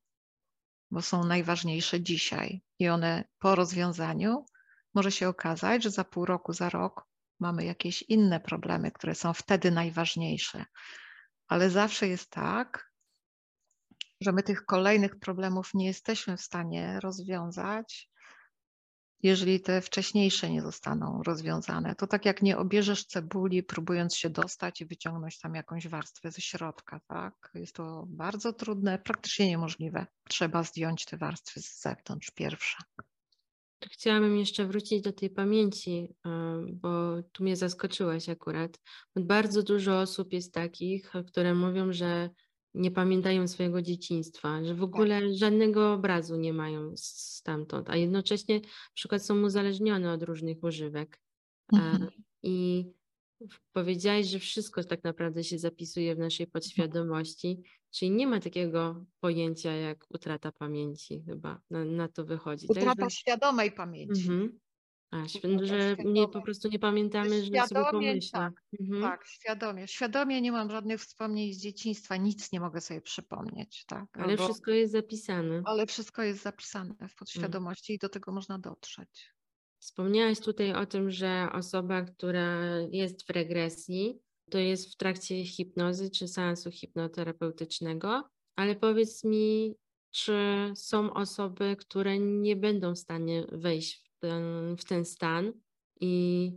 [0.91, 4.45] bo są najważniejsze dzisiaj i one po rozwiązaniu
[4.93, 7.07] może się okazać, że za pół roku, za rok
[7.39, 10.65] mamy jakieś inne problemy, które są wtedy najważniejsze.
[11.47, 12.91] Ale zawsze jest tak,
[14.21, 18.09] że my tych kolejnych problemów nie jesteśmy w stanie rozwiązać,
[19.23, 21.95] jeżeli te wcześniejsze nie zostaną rozwiązane.
[21.95, 26.41] To tak jak nie obierzesz cebuli, próbując się dostać i wyciągnąć tam jakąś warstwę ze
[26.41, 27.51] środka, tak?
[27.53, 30.05] Jest to bardzo trudne, praktycznie niemożliwe.
[30.29, 32.77] Trzeba zdjąć te warstwy z zewnątrz pierwsze.
[33.91, 36.15] Chciałabym jeszcze wrócić do tej pamięci,
[36.73, 38.79] bo tu mnie zaskoczyłaś akurat.
[39.15, 42.29] Bardzo dużo osób jest takich, które mówią, że
[42.75, 44.83] nie pamiętają swojego dzieciństwa, że w tak.
[44.83, 51.21] ogóle żadnego obrazu nie mają stamtąd, a jednocześnie na przykład są uzależnione od różnych używek.
[51.73, 52.11] Mhm.
[52.43, 52.85] I
[53.73, 59.71] powiedziałeś, że wszystko tak naprawdę się zapisuje w naszej podświadomości, czyli nie ma takiego pojęcia
[59.71, 62.67] jak utrata pamięci chyba, na, na to wychodzi.
[62.69, 64.21] Utrata świadomej pamięci.
[64.21, 64.59] Mhm.
[65.23, 68.39] A, że nie, po prostu nie pamiętamy, że sobie Świadomie, pomyślę.
[68.39, 69.01] tak, Mhm.
[69.01, 69.87] tak, świadomie.
[69.87, 74.05] Świadomie nie mam żadnych wspomnień z dzieciństwa, nic nie mogę sobie przypomnieć, tak.
[74.13, 75.61] Ale albo- wszystko jest zapisane.
[75.65, 79.29] ale wszystko jest zapisane w podświadomości i do tego można dotrzeć.
[79.79, 84.19] Wspomniałaś tutaj o tym, że osoba, która jest w regresji,
[84.51, 88.23] to jest w trakcie hipnozy czy seansu hipnoterapeutycznego,
[88.55, 89.75] ale powiedz mi,
[90.11, 90.37] czy
[90.75, 95.53] są osoby, które nie będą w stanie wejść w ten, w ten stan
[96.01, 96.51] i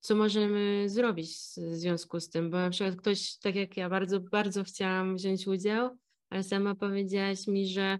[0.00, 2.50] co możemy zrobić w związku z tym?
[2.50, 5.90] Bo na przykład ktoś, tak jak ja, bardzo, bardzo chciałam wziąć udział,
[6.30, 7.98] ale sama powiedziałaś mi, że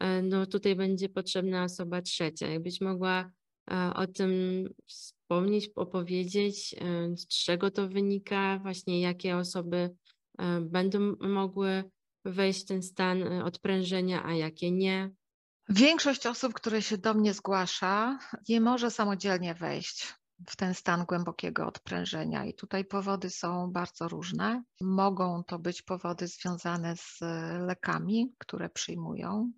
[0.00, 2.48] e, no, tutaj będzie potrzebna osoba trzecia.
[2.48, 3.30] Jakbyś mogła
[3.70, 9.90] e, o tym wspomnieć, opowiedzieć, e, z czego to wynika, właśnie jakie osoby
[10.60, 11.84] będą mogły
[12.24, 15.10] wejść w ten stan odprężenia, a jakie nie.
[15.70, 20.14] Większość osób, które się do mnie zgłasza, nie może samodzielnie wejść
[20.48, 22.44] w ten stan głębokiego odprężenia.
[22.44, 24.62] I tutaj powody są bardzo różne.
[24.80, 27.18] Mogą to być powody związane z
[27.66, 29.52] lekami, które przyjmują.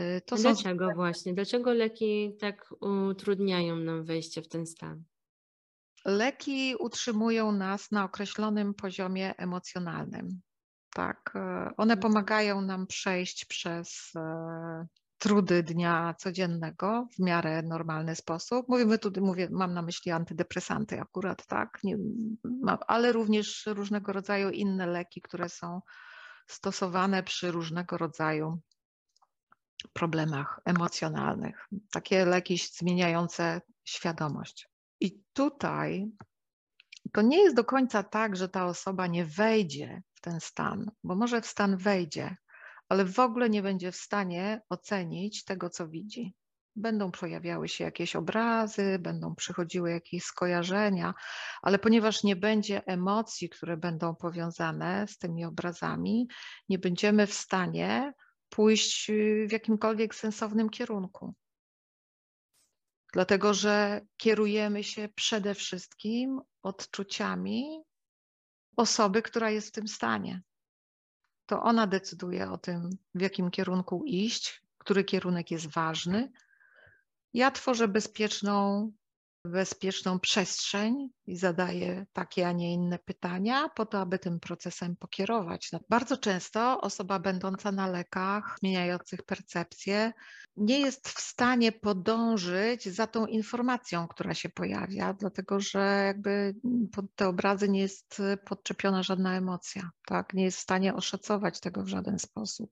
[0.00, 1.34] Y, To są Dlaczego właśnie?
[1.34, 2.74] Dlaczego leki tak
[3.10, 5.04] utrudniają nam wejście w ten stan?
[6.04, 10.40] Leki utrzymują nas na określonym poziomie emocjonalnym.
[10.98, 12.00] Tak, e, one Mhm.
[12.00, 14.86] pomagają nam przejść przez e,
[15.18, 18.68] trudy dnia codziennego w miarę normalny sposób.
[18.68, 21.96] Mówimy tu, mówię, mam na myśli antydepresanty akurat, tak, Nie,
[22.86, 25.80] ale również różnego rodzaju inne leki, które są
[26.46, 28.60] stosowane przy różnego rodzaju
[29.92, 31.68] problemach emocjonalnych.
[31.92, 34.68] Takie leki zmieniające świadomość.
[35.00, 36.10] I tutaj
[37.12, 41.14] to nie jest do końca tak, że ta osoba nie wejdzie w ten stan, bo
[41.14, 42.36] może w stan wejdzie,
[42.88, 46.34] ale w ogóle nie będzie w stanie ocenić tego, co widzi.
[46.76, 51.14] Będą pojawiały się jakieś obrazy, będą przychodziły jakieś skojarzenia,
[51.62, 56.28] ale ponieważ nie będzie emocji, które będą powiązane z tymi obrazami,
[56.68, 58.12] nie będziemy w stanie
[58.48, 61.34] pójść y, w jakimkolwiek sensownym kierunku.
[63.12, 67.82] Dlatego, że kierujemy się przede wszystkim odczuciami
[68.78, 70.42] osoby, która jest w tym stanie.
[71.46, 76.32] To ona decyduje o tym, w jakim kierunku iść, który kierunek jest ważny.
[77.32, 78.92] Ja tworzę bezpieczną,
[79.44, 85.72] bezpieczną przestrzeń i zadaję takie, a nie inne pytania, po to, aby tym procesem pokierować.
[85.72, 90.12] No, Bardzo często osoba będąca na lekach, zmieniających percepcję,
[90.56, 96.54] nie jest w stanie podążyć za tą informacją, która się pojawia, dlatego że jakby
[96.92, 100.34] pod te obrazy nie jest podczepiona żadna emocja, tak?
[100.34, 102.70] Nie jest w stanie oszacować tego w żaden sposób.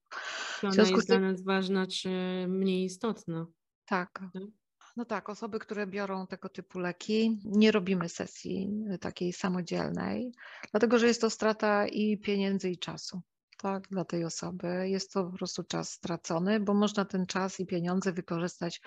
[0.60, 2.08] Czy ona jest z tym- dla nas ważna, czy
[2.48, 3.46] mniej istotna?
[3.84, 4.20] Tak.
[4.96, 10.32] No tak, osoby, które biorą tego typu leki, nie robimy sesji y, takiej samodzielnej,
[10.70, 13.22] dlatego że jest to strata i pieniędzy, i czasu.
[13.58, 17.66] Tak, dla tej osoby jest to po prostu czas stracony, bo można ten czas i
[17.66, 18.80] pieniądze wykorzystać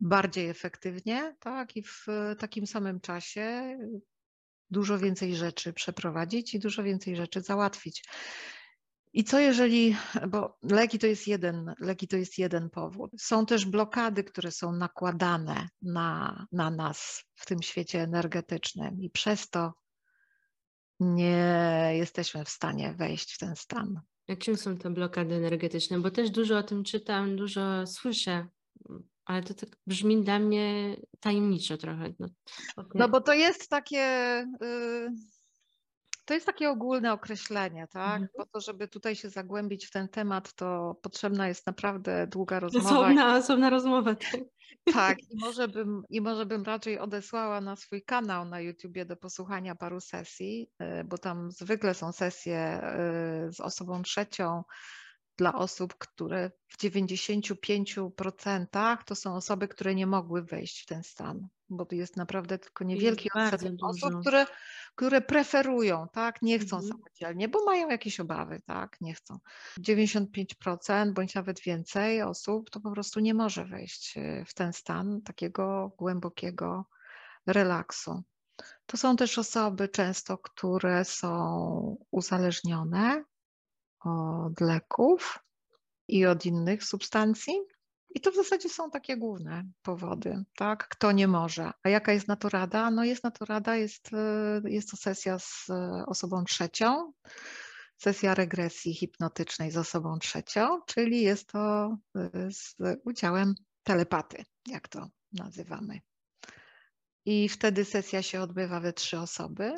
[0.00, 3.78] bardziej efektywnie, tak, i w y, takim samym czasie
[4.70, 8.04] dużo więcej rzeczy przeprowadzić i dużo więcej rzeczy załatwić.
[9.12, 9.96] I co jeżeli,
[10.28, 13.10] bo leki to jest jeden, leki to jest jeden powód.
[13.18, 19.50] Są też blokady, które są nakładane na, na nas w tym świecie energetycznym i przez
[19.50, 19.72] to
[21.00, 24.00] nie jesteśmy w stanie wejść w ten stan.
[24.28, 25.98] A czym są te blokady energetyczne?
[25.98, 28.46] Bo też dużo o tym czytam, dużo słyszę,
[29.24, 32.12] ale to tak brzmi dla mnie tajemniczo trochę.
[32.18, 32.26] No,
[32.76, 32.92] okej.
[32.94, 34.00] No bo to jest takie,
[34.62, 35.08] y,
[36.24, 38.20] to jest takie ogólne określenie, tak?
[38.20, 38.28] Mhm.
[38.36, 42.90] Po to, żeby tutaj się zagłębić w ten temat, to potrzebna jest naprawdę długa rozmowa.
[42.90, 44.14] Osobna, osobna rozmowa.
[44.14, 44.40] Tak?
[44.92, 49.16] Tak, i może, bym, i może bym raczej odesłała na swój kanał na YouTubie do
[49.16, 52.80] posłuchania paru sesji, y, bo tam zwykle są sesje
[53.48, 54.62] y, z osobą trzecią
[55.38, 61.48] dla osób, które w 95% to są osoby, które nie mogły wejść w ten stan,
[61.68, 64.06] bo to jest naprawdę tylko niewielki odsetek dużo.
[64.06, 64.46] osób, które,
[64.94, 66.92] które preferują, tak, nie chcą Mhm.
[66.92, 69.38] samodzielnie, bo mają jakieś obawy, tak, nie chcą.
[69.80, 75.22] 95% bądź nawet więcej osób to po prostu nie może wejść y, w ten stan
[75.22, 76.84] takiego głębokiego
[77.46, 78.22] relaksu.
[78.86, 83.24] To są też osoby często, które są uzależnione
[84.04, 85.38] od leków
[86.08, 87.54] i od innych substancji.
[88.14, 90.88] I to w zasadzie są takie główne powody, tak?
[90.88, 91.70] Kto nie może.
[91.82, 92.90] A jaka jest na to rada?
[92.90, 97.12] No jest na to rada, jest, y, jest to sesja z y, osobą trzecią,
[97.96, 105.08] sesja regresji hipnotycznej z osobą trzecią, czyli jest to y, z udziałem telepaty, jak to
[105.32, 106.00] nazywamy.
[107.24, 109.74] i wtedy sesja się odbywa we trzy osoby.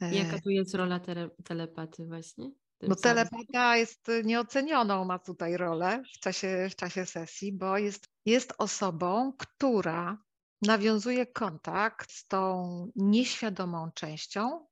[0.00, 2.50] Jaka tu jest rola tele, telepaty właśnie?
[2.82, 8.54] No telepata jest nieocenioną, ma tutaj rolę w czasie, w czasie sesji, bo jest, jest
[8.58, 10.18] osobą, która
[10.62, 14.66] nawiązuje kontakt z tą nieświadomą częścią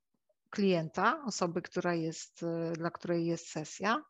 [0.51, 4.03] klienta, osoby, która jest, dla której jest sesja,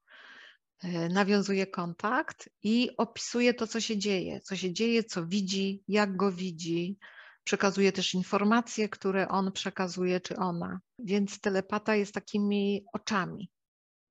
[0.82, 6.16] e, nawiązuje kontakt i opisuje to, co się dzieje, co się dzieje, co widzi, jak
[6.16, 6.98] go widzi.
[7.44, 10.80] Przekazuje też informacje, które on przekazuje, czy ona.
[10.98, 13.50] Więc telepata jest takimi oczami,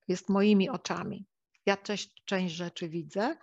[0.09, 1.25] jest moimi oczami.
[1.65, 3.35] Ja część, część rzeczy widzę,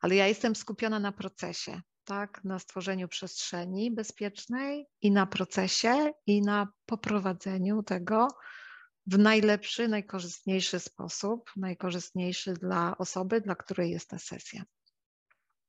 [0.00, 6.42] ale ja jestem skupiona na procesie, tak, na stworzeniu przestrzeni bezpiecznej i na procesie i
[6.42, 8.28] na poprowadzeniu tego
[9.06, 14.62] w najlepszy, najkorzystniejszy sposób, najkorzystniejszy dla osoby, dla której jest ta sesja.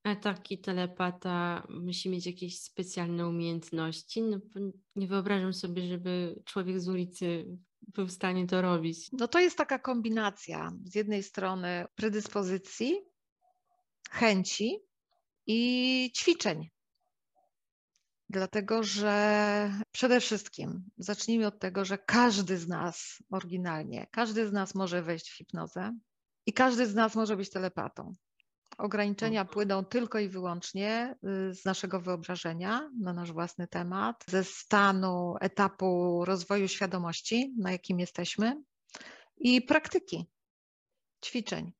[0.03, 4.21] A taki telepata musi mieć jakieś specjalne umiejętności.
[4.21, 4.39] No,
[4.95, 9.09] nie wyobrażam sobie, żeby człowiek z ulicy był w stanie to robić.
[9.11, 12.99] No to jest taka kombinacja z jednej strony predyspozycji,
[14.11, 14.79] chęci
[15.47, 16.69] i ćwiczeń.
[18.29, 24.75] Dlatego, że przede wszystkim zacznijmy od tego, że każdy z nas oryginalnie, każdy z nas
[24.75, 25.97] może wejść w hipnozę
[26.45, 28.15] i każdy z nas może być telepatą.
[28.77, 29.53] Ograniczenia mhm.
[29.53, 31.15] płyną tylko i wyłącznie
[31.49, 37.99] y, z naszego wyobrażenia na nasz własny temat, ze stanu, etapu rozwoju świadomości, na jakim
[37.99, 38.63] jesteśmy
[39.37, 40.25] i praktyki,
[41.25, 41.71] ćwiczeń.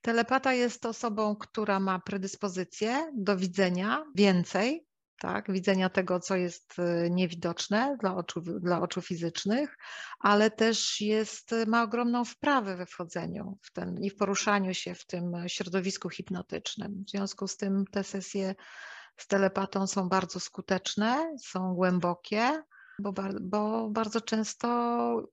[0.00, 4.86] Telepata jest osobą, która ma predyspozycję do widzenia więcej,
[5.18, 9.76] tak, widzenia tego, co jest y, niewidoczne dla oczu, dla oczu fizycznych,
[10.20, 15.06] ale też jest, ma ogromną wprawę we wchodzeniu w ten, i w poruszaniu się w
[15.06, 17.04] tym środowisku hipnotycznym.
[17.06, 18.54] W związku z tym te sesje
[19.16, 22.62] z telepatą są bardzo skuteczne, są głębokie,
[22.98, 24.68] bo, bo, bardzo często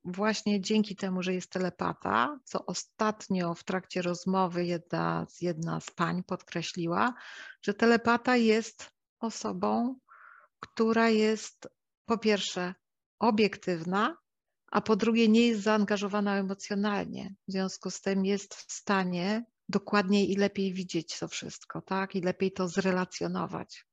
[0.05, 6.23] właśnie dzięki temu, że jest telepata, co ostatnio w trakcie rozmowy jedna, jedna z pań
[6.23, 7.13] podkreśliła,
[7.61, 8.91] że telepata jest
[9.23, 9.95] osobą,
[10.59, 11.67] która jest
[12.05, 12.73] po pierwsze
[13.19, 14.17] obiektywna,
[14.71, 17.35] a po drugie nie jest zaangażowana emocjonalnie.
[17.47, 22.15] W związku z tym jest w stanie dokładniej i lepiej widzieć to wszystko, tak?
[22.15, 23.85] I lepiej to zrelacjonować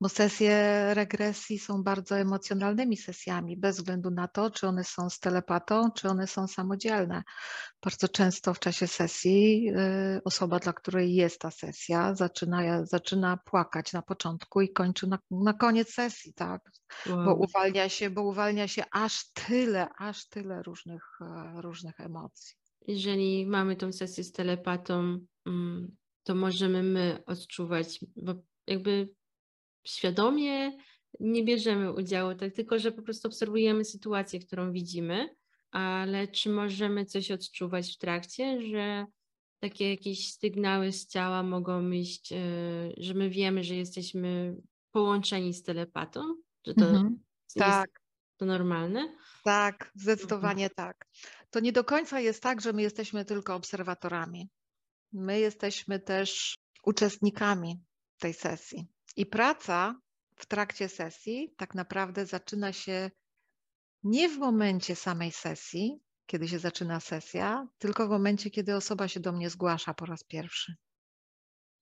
[0.00, 0.54] bo sesje
[0.94, 6.08] regresji są bardzo emocjonalnymi sesjami, bez względu na to, czy one są z telepatą, czy
[6.08, 7.22] one są samodzielne.
[7.84, 9.70] Bardzo często w czasie sesji
[10.16, 15.18] y, osoba, dla której jest ta sesja, zaczyna, zaczyna płakać na początku i kończy na,
[15.30, 16.70] na koniec sesji, tak?
[17.06, 17.24] Wow.
[17.24, 22.56] Bo uwalnia się, bo uwalnia się aż tyle, aż tyle różnych, e, różnych emocji.
[22.86, 28.34] Jeżeli mamy tą sesję z telepatą, mm, to możemy my odczuwać, bo
[28.66, 29.08] jakby
[29.84, 30.72] świadomie
[31.20, 35.28] nie bierzemy udziału, tak tylko, że po prostu obserwujemy sytuację, którą widzimy,
[35.70, 39.06] ale czy możemy coś odczuwać w trakcie, że
[39.60, 42.36] takie jakieś sygnały z ciała mogą iść, e,
[42.96, 44.56] że my wiemy, że jesteśmy
[44.90, 46.20] połączeni z telepatą?
[46.66, 47.20] Że to mhm.
[47.54, 48.00] tak.
[48.36, 49.16] to normalne?
[49.44, 50.70] Tak, zdecydowanie mhm.
[50.76, 51.08] tak.
[51.50, 54.50] To nie do końca jest tak, że my jesteśmy tylko obserwatorami.
[55.12, 57.80] My jesteśmy też uczestnikami
[58.18, 58.86] tej sesji.
[59.16, 60.00] I praca
[60.36, 63.10] w trakcie sesji tak naprawdę zaczyna się
[64.02, 69.20] nie w momencie samej sesji, kiedy się zaczyna sesja, tylko w momencie, kiedy osoba się
[69.20, 70.74] do mnie zgłasza po raz pierwszy.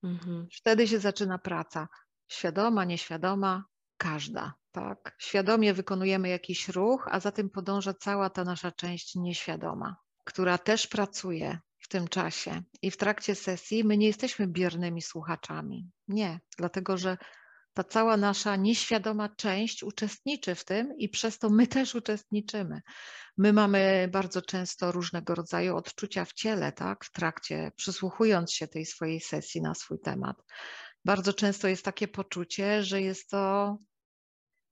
[0.03, 0.49] Mhm.
[0.53, 1.89] Wtedy się zaczyna praca.
[2.29, 3.65] Świadoma, nieświadoma,
[3.97, 4.55] każda.
[4.73, 5.17] Tak?
[5.19, 10.87] Świadomie wykonujemy jakiś ruch, a za tym podąża cała ta nasza część nieświadoma, która też
[10.87, 12.63] pracuje w tym czasie.
[12.83, 15.91] I w trakcie sesji my nie jesteśmy biernymi słuchaczami.
[16.09, 17.17] Nie, dlatego że
[17.75, 22.81] ta cała nasza nieświadoma część uczestniczy w tym i przez to my też uczestniczymy.
[23.37, 28.87] My mamy bardzo często różnego rodzaju odczucia w ciele, tak, w trakcie, przysłuchując się tej
[28.87, 30.37] swojej sesji na swój temat.
[31.05, 33.79] Bardzo często jest takie poczucie, że jest to,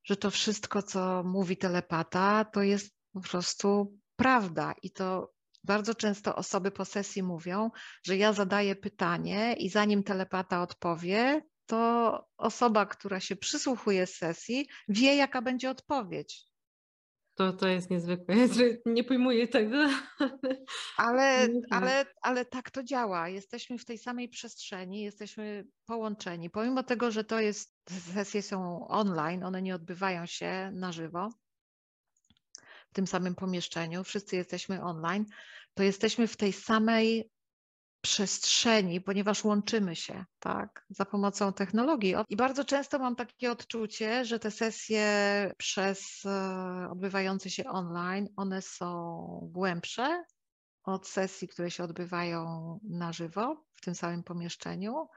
[0.04, 5.32] że to wszystko, co mówi telepata, to jest po prostu prawda i to
[5.66, 7.70] bardzo często osoby po sesji mówią,
[8.04, 15.16] że ja zadaję pytanie i zanim telepata odpowie, to osoba, która się przysłuchuje sesji, wie,
[15.16, 16.46] jaka będzie odpowiedź.
[17.34, 18.34] To, to jest niezwykłe.
[18.86, 19.88] Nie pojmuję tego.
[20.96, 23.28] Ale, ale, ale tak to działa.
[23.28, 26.50] Jesteśmy w tej samej przestrzeni, jesteśmy połączeni.
[26.50, 27.76] Pomimo tego, że to jest,
[28.14, 31.28] sesje są online, one nie odbywają się na żywo
[32.96, 35.24] tym samym pomieszczeniu, wszyscy jesteśmy online,
[35.74, 37.30] to jesteśmy w tej samej
[38.00, 42.14] przestrzeni, ponieważ łączymy się tak, za pomocą technologii.
[42.28, 45.06] I bardzo często mam takie odczucie, że te sesje
[45.58, 50.24] przez e, odbywające się online, one są głębsze
[50.84, 55.08] od sesji, które się odbywają na żywo w tym samym pomieszczeniu.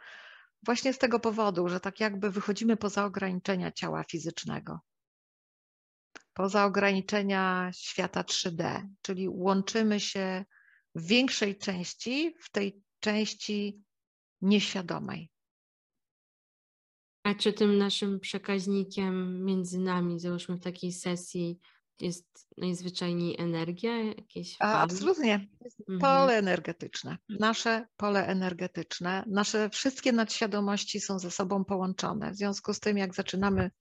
[0.63, 4.79] Właśnie z tego powodu, że tak jakby wychodzimy poza ograniczenia ciała fizycznego,
[6.39, 10.45] poza ograniczenia świata 3D, czyli łączymy się
[10.95, 13.81] w większej części w tej części
[14.41, 15.29] nieświadomej.
[17.23, 21.59] A czy tym naszym przekaźnikiem między nami, załóżmy w takiej sesji,
[21.99, 24.83] jest najzwyczajniej energia, jakieś fali?
[24.83, 25.47] Absolutnie.
[25.61, 25.99] Jest mhm.
[25.99, 27.17] pole energetyczne.
[27.29, 32.31] Nasze pole energetyczne, nasze wszystkie nadświadomości są ze sobą połączone.
[32.31, 33.71] W związku z tym, jak zaczynamy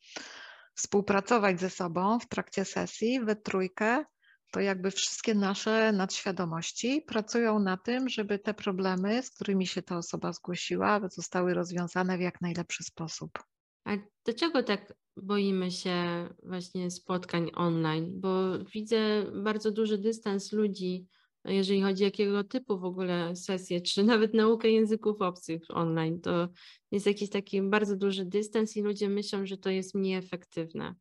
[0.79, 4.05] współpracować ze sobą w trakcie sesji we trójkę,
[4.53, 9.97] to jakby wszystkie nasze nadświadomości pracują na tym, żeby te problemy, z którymi się ta
[9.97, 13.39] osoba zgłosiła, zostały rozwiązane w jak najlepszy sposób.
[13.85, 13.91] A
[14.25, 18.21] dlaczego tak boimy się właśnie spotkań online?
[18.21, 21.07] Bo widzę bardzo duży dystans ludzi,
[21.45, 26.21] jeżeli chodzi o jakiego typu w ogóle sesje, czy nawet naukę języków obcych online.
[26.21, 26.49] To
[26.91, 30.95] jest jakiś taki bardzo duży dystans i ludzie myślą, że to jest mniej efektywne.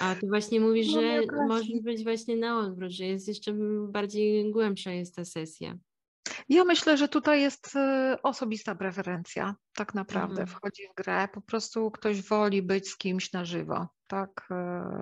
[0.00, 3.54] A ty właśnie mówisz, no, że może być właśnie na odwrót, że jest jeszcze
[3.88, 5.78] bardziej głębsza jest ta sesja.
[6.48, 10.48] Ja myślę, że tutaj jest y, osobista preferencja, tak naprawdę mhm.
[10.48, 11.28] wchodzi w grę.
[11.32, 13.86] Po prostu ktoś woli być z kimś na żywo.
[14.06, 14.54] Tak, y,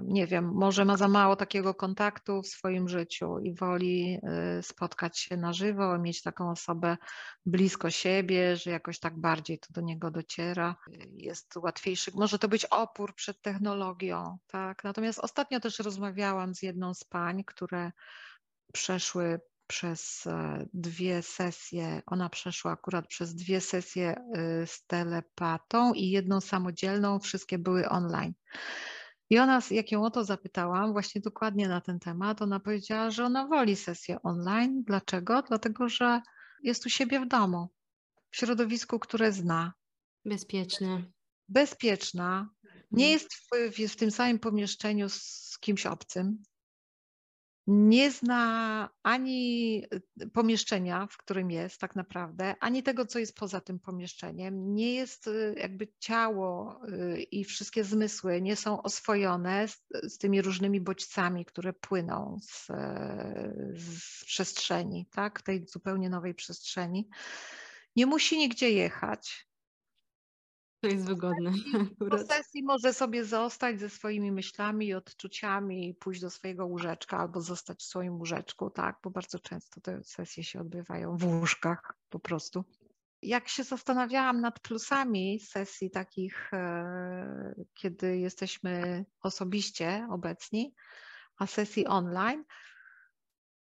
[0.02, 4.18] nie wiem, może ma za mało takiego kontaktu w swoim życiu i woli
[4.58, 6.96] y, spotkać się na żywo, mieć taką osobę
[7.46, 10.76] blisko siebie, że jakoś tak bardziej to do niego dociera.
[11.12, 14.84] Jest łatwiejszy, może to być opór przed technologią, tak.
[14.84, 17.92] Natomiast ostatnio też rozmawiałam z jedną z pań, które
[18.72, 26.10] przeszły przez e, dwie sesje, ona przeszła akurat przez dwie sesje e, z telepatą i
[26.10, 28.32] jedną samodzielną, wszystkie były online.
[29.30, 33.24] I ona, jak ją o to zapytałam, właśnie dokładnie na ten temat, ona powiedziała, że
[33.24, 34.82] ona woli sesję online.
[34.86, 35.42] Dlaczego?
[35.42, 36.20] Dlatego, że
[36.62, 37.68] jest u siebie w domu,
[38.30, 39.72] w środowisku, które zna.
[40.24, 41.04] Bezpieczne.
[41.48, 42.50] Bezpieczna.
[42.90, 43.12] Nie mhm.
[43.12, 46.42] jest w, w tym samym pomieszczeniu z kimś obcym
[47.66, 49.82] nie zna ani
[50.22, 54.74] y, pomieszczenia, w którym jest tak naprawdę, ani tego, co jest poza tym pomieszczeniem.
[54.74, 60.42] Nie jest y, jakby ciało y, i wszystkie zmysły nie są oswojone z, z tymi
[60.42, 62.66] różnymi bodźcami, które płyną z,
[63.76, 65.42] z przestrzeni, tak?
[65.42, 67.08] tej zupełnie nowej przestrzeni.
[67.96, 69.46] Nie musi nigdzie jechać.
[70.84, 71.52] To jest wygodne.
[72.10, 77.18] Po sesji może sobie zostać ze swoimi myślami i odczuciami i pójść do swojego łóżeczka
[77.18, 81.94] albo zostać w swoim łóżeczku, tak, bo bardzo często te sesje się odbywają w łóżkach
[82.10, 82.64] po prostu.
[83.22, 90.74] Jak się zastanawiałam nad plusami sesji takich, e, kiedy jesteśmy osobiście obecni,
[91.38, 92.44] a sesji online,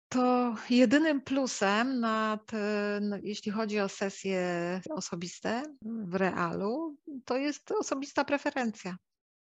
[0.09, 2.51] to jedynym plusem, nad,
[3.23, 8.97] jeśli chodzi o sesje osobiste w realu, to jest osobista preferencja.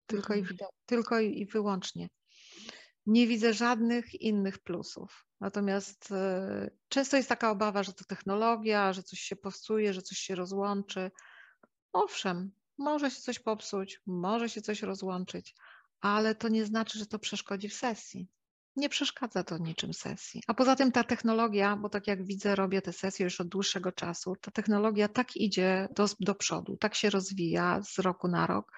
[0.05, 0.55] Tylko, mhm.
[0.55, 2.09] i, tylko i wyłącznie.
[3.05, 5.25] Nie widzę żadnych innych plusów.
[5.39, 10.17] Natomiast e, często jest taka obawa, że to technologia, że coś się popsuje, że coś
[10.17, 11.11] się rozłączy.
[11.93, 15.55] Owszem, może się coś popsuć, może się coś rozłączyć,
[16.01, 18.27] ale to nie znaczy, że to przeszkodzi w sesji
[18.75, 20.41] nie przeszkadza to niczym sesji.
[20.47, 23.91] A poza tym ta technologia, bo tak jak widzę, robię te sesje już od dłuższego
[23.91, 28.71] czasu, ta technologia tak idzie do, do przodu, tak się rozwija z roku na rok,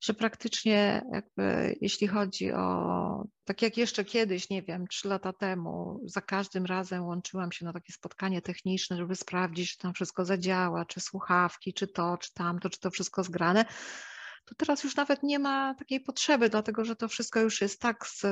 [0.00, 6.00] że praktycznie jakby, jeśli chodzi o, tak jak jeszcze kiedyś, nie wiem, trzy lata temu,
[6.04, 10.84] za każdym razem łączyłam się na takie spotkanie techniczne, żeby sprawdzić, czy tam wszystko zadziała,
[10.84, 13.64] czy słuchawki, czy to, czy tamto, czy to wszystko zgrane
[14.44, 18.06] to teraz już nawet nie ma takiej potrzeby, dlatego że to wszystko już jest tak,
[18.06, 18.22] z,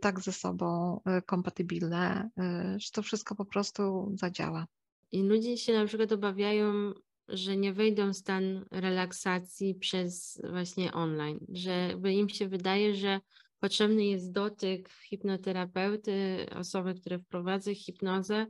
[0.00, 2.30] tak ze sobą y, kompatybilne,
[2.76, 4.66] y, że to wszystko po prostu zadziała.
[5.12, 6.92] I ludzie się na przykład obawiają,
[7.28, 13.20] że nie wejdą w stan relaksacji przez właśnie online, że im się wydaje, że
[13.60, 18.46] potrzebny jest dotyk hipnoterapeuty, osoby, które wprowadza hipnozę,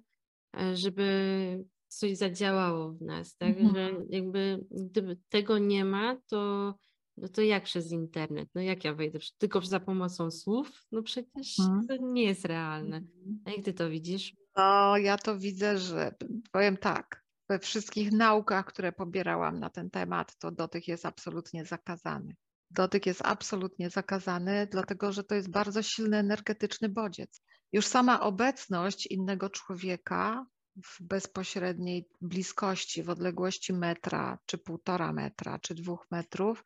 [0.60, 3.58] e, żeby coś zadziałało w nas, tak?
[3.58, 3.74] Mhm.
[3.74, 6.74] Że jakby gdyby tego nie ma, to
[7.16, 8.48] no to jak przez internet?
[8.54, 9.18] No jak ja wejdę?
[9.38, 10.68] Tylko za pomocą słów?
[10.92, 11.86] No przecież hmm.
[11.86, 12.96] to nie jest realne.
[12.96, 13.40] Mhm.
[13.44, 14.36] A jak ty to widzisz?
[14.56, 16.14] No ja to widzę, że
[16.52, 22.36] powiem tak, we wszystkich naukach, które pobierałam na ten temat, to dotyk jest absolutnie zakazany.
[22.70, 27.42] Dotyk jest absolutnie zakazany, dlatego że to jest bardzo silny energetyczny bodziec.
[27.72, 30.46] Już sama obecność innego człowieka
[30.84, 36.64] w bezpośredniej bliskości, w odległości metra, czy półtora metra, czy dwóch metrów,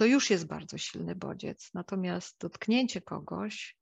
[0.00, 1.70] to już jest bardzo silny bodziec.
[1.74, 3.76] Natomiast dotknięcie kogoś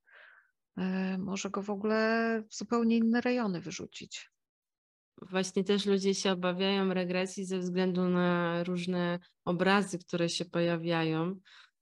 [0.79, 0.83] y,
[1.19, 4.31] może go w ogóle w zupełnie inne rejony wyrzucić.
[5.23, 11.41] Właśnie też ludzie się obawiają regresji ze względu na różne obrazy, które się pojawiają.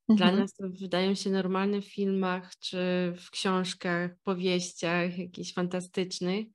[0.08, 0.38] Dla mhm.
[0.38, 2.78] nas to wydają się normalne w filmach czy
[3.16, 6.46] w książkach, powieściach jakichś fantastycznych.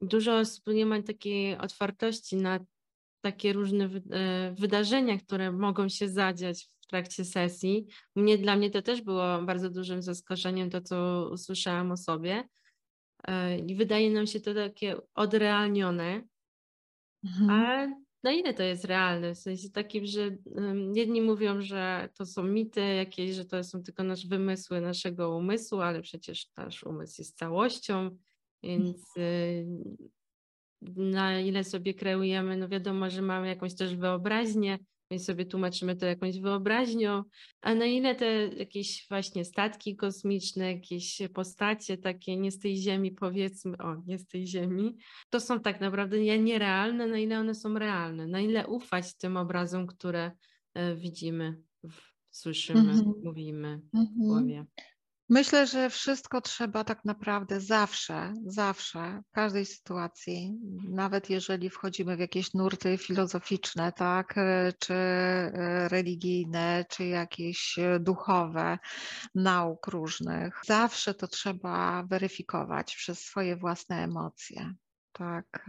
[0.00, 2.60] Dużo osób nie ma takiej otwartości na
[3.20, 7.86] takie różne e, wydarzenia, które mogą się zadziać trakcie sesji.
[8.16, 12.48] Mnie, dla mnie to też było bardzo dużym zaskoczeniem, to co usłyszałam o sobie.
[13.24, 16.22] E, I wydaje nam się to takie odrealnione.
[17.24, 17.50] Mhm.
[17.50, 17.88] A
[18.22, 19.34] na ile to jest realne?
[19.34, 20.36] W sensie takim, że
[20.94, 25.80] jedni mówią, że to są mity jakieś, że to są tylko nasze wymysły naszego umysłu,
[25.80, 28.18] ale przecież nasz umysł jest całością,
[28.62, 29.66] więc y,
[30.96, 34.78] na ile sobie kreujemy, no wiadomo, że mamy jakąś też wyobraźnię,
[35.10, 37.24] więc sobie tłumaczymy to jakąś wyobraźnią,
[37.60, 43.12] a na ile te jakieś właśnie statki kosmiczne, jakieś postacie takie nie z tej ziemi,
[43.12, 44.96] powiedzmy, o, nie z tej ziemi,
[45.30, 49.86] to są tak naprawdę nierealne, na ile one są realne, na ile ufać tym obrazom,
[49.86, 50.32] które
[50.74, 51.62] e, widzimy,
[52.30, 53.12] słyszymy, mm -hmm.
[53.24, 54.18] mówimy w mhm.
[54.18, 54.64] głowie.
[55.32, 60.58] Myślę, że wszystko trzeba tak naprawdę zawsze, zawsze, w każdej sytuacji,
[60.88, 68.00] nawet jeżeli wchodzimy w jakieś nurty filozoficzne, tak, e, czy e, religijne, czy jakieś e,
[68.00, 68.78] duchowe,
[69.34, 74.74] nauk różnych, zawsze to trzeba weryfikować przez swoje własne emocje.
[75.12, 75.66] Tak.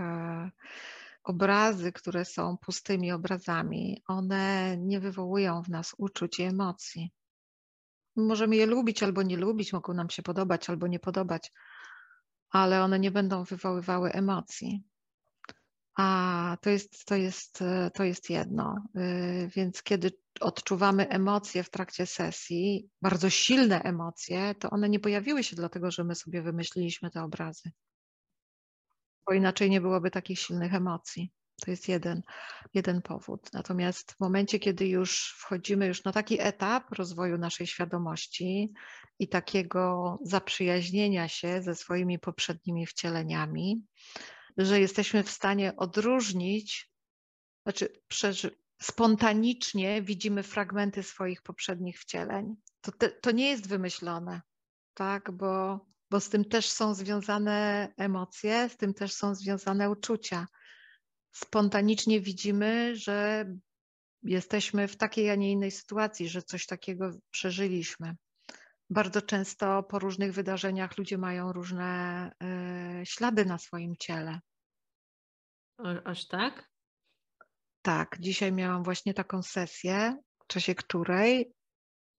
[1.23, 7.11] Obrazy, które są pustymi obrazami, one nie wywołują w nas uczuć i emocji
[8.27, 11.51] Możemy je lubić albo nie lubić, mogą nam się podobać albo nie podobać,
[12.49, 14.83] ale one nie będą wywoływały emocji.
[15.97, 17.63] A to jest, to jest,
[17.93, 18.75] to jest jedno.
[18.97, 20.11] Y, więc kiedy
[20.41, 26.03] odczuwamy emocje w trakcie sesji, bardzo silne emocje, to one nie pojawiły się dlatego, że
[26.03, 27.71] my sobie wymyśliliśmy te obrazy.
[29.27, 31.31] Bo inaczej nie byłoby takich silnych emocji.
[31.65, 32.21] To jest jeden,
[32.73, 33.53] jeden powód.
[33.53, 38.73] Natomiast w momencie, kiedy już wchodzimy już na taki etap rozwoju naszej świadomości
[39.19, 43.83] i takiego zaprzyjaźnienia się ze swoimi poprzednimi wcieleniami,
[44.57, 46.91] że jesteśmy w stanie odróżnić,
[47.65, 48.01] znaczy
[48.81, 52.55] spontanicznie widzimy fragmenty swoich poprzednich wcieleń.
[52.81, 54.41] To, te, to nie jest wymyślone,
[54.93, 60.47] tak, bo, bo z tym też są związane emocje, z tym też są związane uczucia
[61.31, 63.45] spontanicznie widzimy, że
[64.23, 68.15] jesteśmy w takiej, a nie innej sytuacji, że coś takiego przeżyliśmy.
[68.89, 72.31] Bardzo często po różnych wydarzeniach ludzie mają różne
[73.01, 74.39] y, ślady na swoim ciele.
[76.05, 76.69] Aż tak?
[77.81, 81.53] Tak, dzisiaj miałam właśnie taką sesję, w czasie której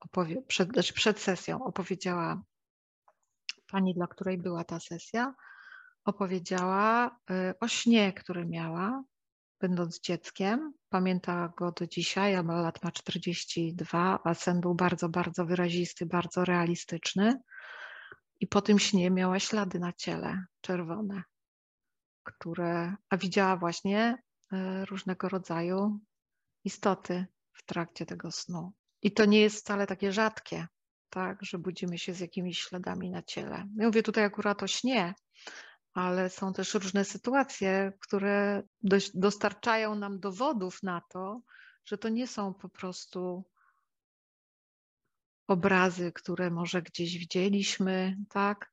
[0.00, 2.42] opowie- przed, znaczy przed sesją opowiedziała
[3.70, 5.34] pani, dla której była ta sesja,
[6.04, 9.02] opowiedziała y, o śnie, który miała,
[9.60, 10.72] będąc dzieckiem.
[10.88, 16.44] Pamięta go do dzisiaj, a lat ma 42, a sen był bardzo, bardzo wyrazisty, bardzo
[16.44, 17.40] realistyczny.
[18.40, 21.22] I po tym śnie miała ślady na ciele czerwone,
[22.24, 24.16] które, a widziała właśnie
[24.52, 26.00] y, różnego rodzaju
[26.64, 28.72] istoty w trakcie tego snu.
[29.02, 30.66] I to nie jest wcale takie rzadkie,
[31.10, 33.66] tak, że budzimy się z jakimiś śladami na ciele.
[33.76, 35.14] Ja mówię tutaj akurat o śnie,
[35.94, 38.62] ale są też różne sytuacje, które
[39.14, 41.42] dostarczają nam dowodów na to,
[41.84, 43.44] że to nie są po prostu
[45.48, 48.72] obrazy, które może gdzieś widzieliśmy, tak?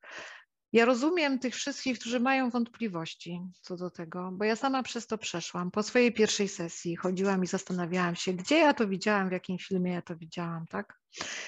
[0.74, 5.18] Ja rozumiem tych wszystkich, którzy mają wątpliwości co do tego, bo ja sama przez to
[5.18, 5.72] przeszłam.
[5.72, 9.92] Po swojej pierwszej sesji chodziłam i zastanawiałam się, gdzie ja to widziałam, w jakim filmie
[9.92, 11.00] ja to widziałam, tak?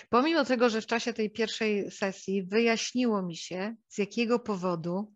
[0.09, 5.13] Pomimo tego, że w czasie tej pierwszej sesji wyjaśniło mi się, z jakiego powodu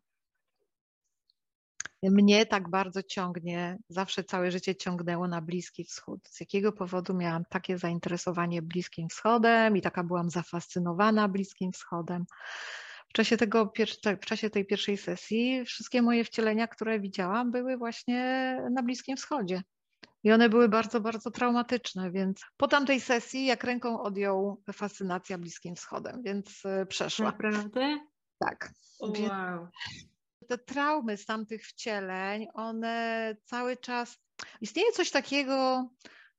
[2.11, 6.19] mnie tak bardzo ciągnie, zawsze całe życie ciągnęło na Bliski Wschód.
[6.29, 12.25] Z jakiego powodu miałam takie zainteresowanie Bliskim Wschodem i taka byłam zafascynowana Bliskim Wschodem.
[13.09, 13.73] W czasie, tego,
[14.21, 18.21] w czasie tej pierwszej sesji wszystkie moje wcielenia, które widziałam, były właśnie
[18.71, 19.61] na Bliskim Wschodzie.
[20.23, 25.75] I one były bardzo, bardzo traumatyczne, więc po tamtej sesji jak ręką odjął fascynacja Bliskim
[25.75, 27.25] Wschodem, więc e, przeszła.
[27.25, 27.99] Naprawdę?
[28.39, 28.71] Tak.
[28.99, 29.67] Wow
[30.45, 34.17] te traumy z tamtych wcieleń, one cały czas.
[34.61, 35.89] Istnieje coś takiego,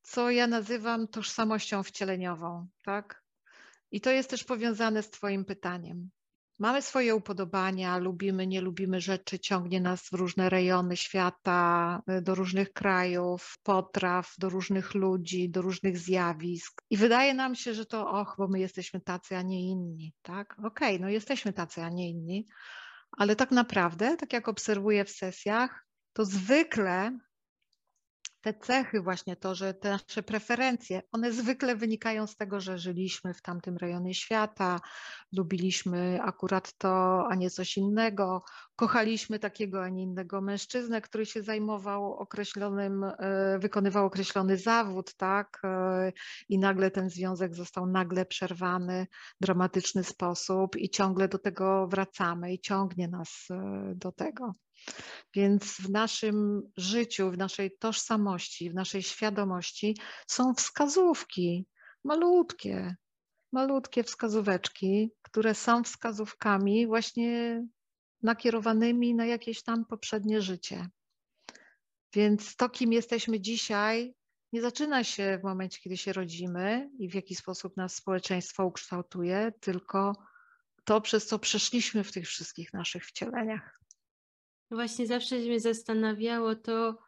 [0.02, 3.22] co ja nazywam tożsamością wcieleniową, tak?
[3.90, 6.10] I to jest też powiązane z Twoim pytaniem.
[6.58, 12.72] Mamy swoje upodobania, lubimy, nie lubimy rzeczy, ciągnie nas w różne rejony świata, do różnych
[12.72, 16.82] krajów, potraw, do różnych ludzi, do różnych zjawisk.
[16.90, 20.56] I wydaje nam się, że to och, bo my jesteśmy tacy, a nie inni, tak?
[20.58, 22.46] Okej, okay, no jesteśmy tacy, a nie inni,
[23.16, 27.18] ale tak naprawdę, tak jak obserwuję w sesjach, to zwykle
[28.46, 33.34] te cechy, właśnie to, że te nasze preferencje, one zwykle wynikają z tego, że żyliśmy
[33.34, 34.80] w tamtym rejonie świata,
[35.36, 38.42] lubiliśmy akurat to, a nie coś innego,
[38.76, 45.60] kochaliśmy takiego, a nie innego mężczyznę, który się zajmował określonym, e, wykonywał określony zawód, tak?
[45.64, 46.12] E,
[46.48, 49.06] I nagle ten związek został nagle przerwany
[49.40, 54.54] w dramatyczny sposób i ciągle do tego wracamy i ciągnie nas e, do tego.
[55.34, 61.66] Więc w naszym życiu, w naszej tożsamości, w naszej świadomości są wskazówki,
[62.04, 62.96] malutkie,
[63.52, 67.62] malutkie wskazóweczki, które są wskazówkami właśnie
[68.22, 70.88] nakierowanymi na jakieś tam poprzednie życie.
[72.14, 74.14] Więc to, kim jesteśmy dzisiaj,
[74.52, 79.52] nie zaczyna się w momencie, kiedy się rodzimy i w jaki sposób nas społeczeństwo ukształtuje,
[79.60, 80.12] tylko
[80.84, 83.80] to, przez co przeszliśmy w tych wszystkich naszych wcieleniach.
[84.70, 86.98] Właśnie zawsze mnie zastanawiało to,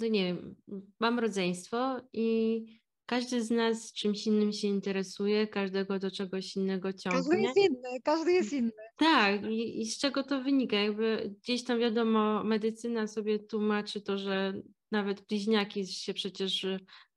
[0.00, 0.56] no nie wiem,
[1.00, 2.64] mam rodzeństwo i
[3.06, 7.20] każdy z nas czymś innym się interesuje, każdego do czegoś innego ciągnie.
[7.20, 8.72] Każdy jest inny, każdy jest inny.
[8.98, 10.76] Tak, i, i z czego to wynika?
[10.76, 14.62] Jakby gdzieś tam wiadomo, medycyna sobie tłumaczy to, że
[14.92, 16.66] nawet bliźniaki się przecież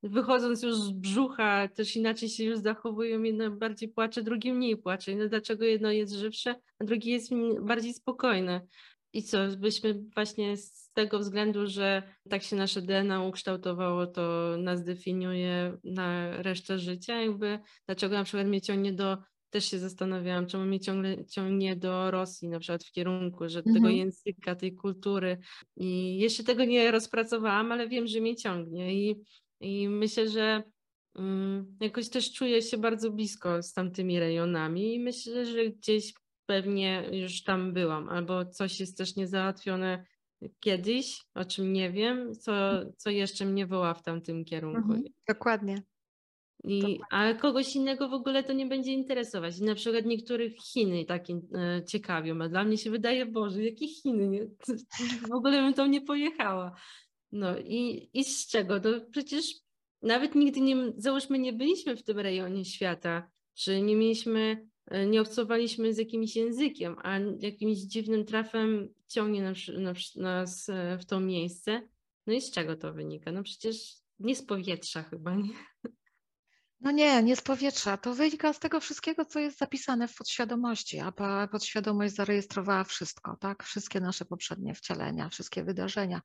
[0.03, 5.15] wychodząc już z brzucha też inaczej się już zachowują, jedno bardziej płacze, drugie mniej płacze.
[5.15, 8.67] No dlaczego jedno jest żywsze, a drugie jest bardziej spokojne?
[9.13, 14.83] I co, byśmy właśnie z tego względu, że tak się nasze DNA ukształtowało, to nas
[14.83, 19.17] definiuje na resztę życia, jakby dlaczego na przykład mnie ciągnie do,
[19.49, 23.75] też się zastanawiałam, czemu mnie ciągle ciągnie do Rosji na przykład w kierunku, że mhm.
[23.75, 25.37] tego języka, tej kultury.
[25.77, 28.93] I jeszcze tego nie rozpracowałam, ale wiem, że mnie ciągnie.
[28.93, 29.21] I,
[29.59, 30.63] i myślę, że
[31.15, 36.13] um, jakoś też czuję się bardzo blisko z tamtymi rejonami i myślę, że gdzieś
[36.45, 40.05] pewnie już tam byłam, albo coś jest też niezałatwione
[40.59, 42.53] kiedyś, o czym nie wiem, co,
[42.97, 44.79] co jeszcze mnie woła w tamtym kierunku.
[44.79, 45.83] Mhm, dokładnie.
[46.63, 49.59] I, ale kogoś innego w ogóle to nie będzie interesować.
[49.59, 54.27] Na przykład niektórych Chiny tak e, ciekawią, a dla mnie się wydaje, Boże, jakie Chiny?
[54.27, 54.47] Nie?
[55.29, 56.75] W ogóle bym tam nie pojechała.
[57.31, 58.79] No i, i z czego?
[58.79, 59.45] To przecież
[60.01, 64.67] nawet nigdy nie, załóżmy, nie byliśmy w tym rejonie świata, czy nie mieliśmy
[65.07, 71.19] nie obcowaliśmy z jakimś językiem, a jakimś dziwnym trafem ciągnie nas, nas e, w to
[71.19, 71.81] miejsce.
[72.27, 73.31] No i z czego to wynika?
[73.31, 75.53] No przecież nie z powietrza chyba, nie?
[76.83, 77.97] No nie, nie z powietrza.
[77.97, 83.63] To wynika z tego wszystkiego, co jest zapisane w podświadomości, a podświadomość zarejestrowała wszystko, tak?
[83.63, 86.21] Wszystkie nasze poprzednie wcielenia, wszystkie wydarzenia,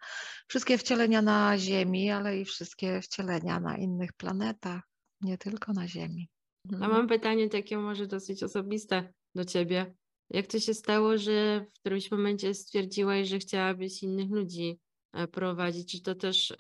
[0.49, 4.83] wszystkie wcielenia na Ziemi, ale i wszystkie wcielenia na innych planetach,
[5.21, 6.29] nie tylko na Ziemi.
[6.73, 6.93] A mhm.
[6.93, 9.95] mam pytanie takie może dosyć osobiste do ciebie.
[10.31, 14.79] Jak to się stało, że w którymś momencie stwierdziłaś, że chciałabyś innych ludzi
[15.13, 15.93] e, prowadzić?
[15.93, 16.57] Czy to też e,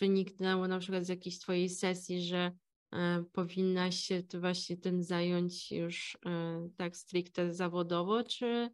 [0.00, 2.52] wyniknęło na przykład z jakiejś twojej sesji, że
[2.92, 6.18] e, powinnaś się właśnie tym zająć już
[6.76, 8.70] tak stricte zawodowo, czy,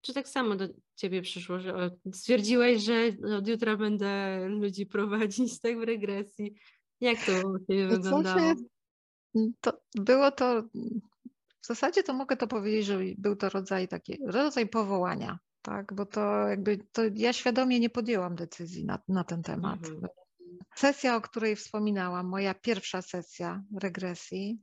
[0.00, 5.78] czy tak samo do ciebie przyszło, że stwierdziłaś, że od jutra będę ludzi prowadzić tak
[5.78, 6.54] w regresji?
[7.00, 8.40] Jak to u ciebie wyglądało?
[8.40, 8.56] Mm,
[9.60, 10.62] to było to,
[11.60, 16.06] w zasadzie to mogę to powiedzieć, że był to rodzaj taki, rodzaj powołania, tak, bo
[16.06, 19.78] to jakby, to ja świadomie nie podjęłam decyzji na, na ten temat.
[19.78, 20.08] Mhm.
[20.76, 24.60] Sesja, o której wspominałam, moja pierwsza sesja regresji,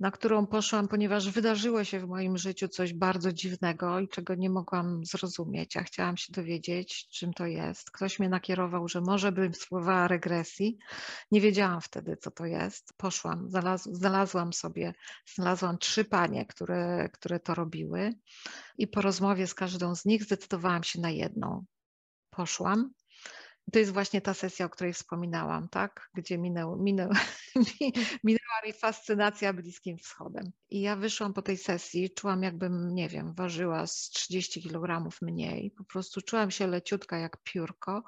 [0.00, 4.50] na którą poszłam, ponieważ wydarzyło się w moim życiu coś bardzo dziwnego i czego nie
[4.50, 7.90] mogłam zrozumieć, a chciałam się dowiedzieć, czym to jest.
[7.90, 10.78] Ktoś mnie nakierował, że może bym spróbowała regresji.
[11.30, 12.92] Nie wiedziałam wtedy, co to jest.
[12.96, 14.94] Poszłam, znalaz znalazłam sobie,
[15.34, 18.12] znalazłam trzy panie, które, które to robiły
[18.78, 21.64] i po rozmowie z każdą z nich zdecydowałam się na jedną.
[22.30, 22.90] Poszłam
[23.70, 26.10] to jest właśnie ta sesja, o której wspominałam, tak?
[26.14, 27.10] Gdzie minęł, minęł,
[28.24, 30.44] minęła mi fascynacja Bliskim Wschodem.
[30.70, 35.70] I ja wyszłam po tej sesji, czułam jakbym, nie wiem, ważyła z 30 kg mniej.
[35.70, 38.02] Po prostu czułam się leciutka jak piórko.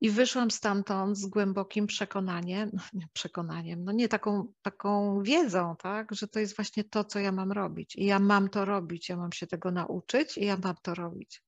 [0.00, 6.28] I wyszłam stamtąd z głębokim przekonaniem, no przekonaniem, no nie taką, taką wiedzą, tak, że
[6.28, 7.96] to jest właśnie to, co ja mam robić.
[7.96, 11.43] I ja mam to robić, ja mam się tego nauczyć i ja mam to robić.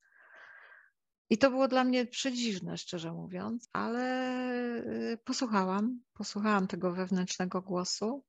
[1.31, 4.03] I to było dla mnie przedziwne, szczerze mówiąc, ale
[5.13, 8.25] y, posłuchałam, posłuchałam tego wewnętrznego głosu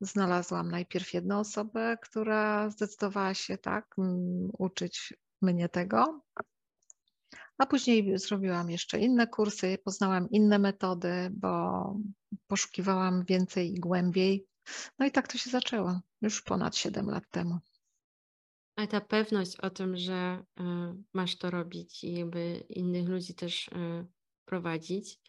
[0.00, 3.96] znalazłam najpierw jedną osobę, która zdecydowała się tak
[4.58, 6.20] uczyć mnie tego,
[7.58, 11.96] a później zrobiłam jeszcze inne kursy, poznałam inne metody, bo
[12.46, 14.46] poszukiwałam więcej i głębiej.
[14.98, 17.58] No i tak to się zaczęło już ponad 7 lat temu.
[18.76, 20.62] A ta pewność o tym, że y,
[21.12, 24.06] masz to robić i jakby innych ludzi też y,
[24.44, 25.20] prowadzić,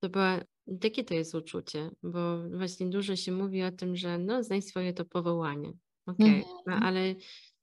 [0.00, 0.40] to była,
[0.82, 1.90] jakie to jest uczucie?
[2.02, 5.72] Bo właśnie dużo się mówi o tym, że no znajdź swoje to powołanie.
[6.06, 6.52] Okej, okay.
[6.66, 6.82] no, mhm.
[6.82, 7.14] ale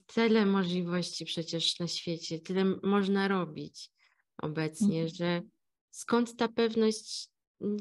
[0.06, 3.92] tyle możliwości przecież na świecie, tyle można robić
[4.38, 5.08] obecnie, mhm.
[5.08, 5.42] że
[5.92, 7.28] skąd ta pewność,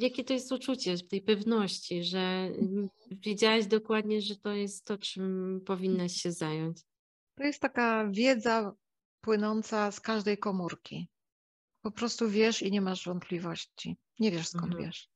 [0.00, 2.20] jakie to jest uczucie tej pewności, że
[2.58, 2.88] mhm.
[3.10, 6.89] wiedziałaś dokładnie, że to jest to, czym powinnaś się zająć?
[7.40, 8.72] To jest taka wiedza
[9.20, 11.08] płynąca z każdej komórki.
[11.82, 13.96] Po prostu wiesz i nie masz wątpliwości.
[14.18, 14.84] Nie wiesz skąd mhm.
[14.84, 15.08] wiesz.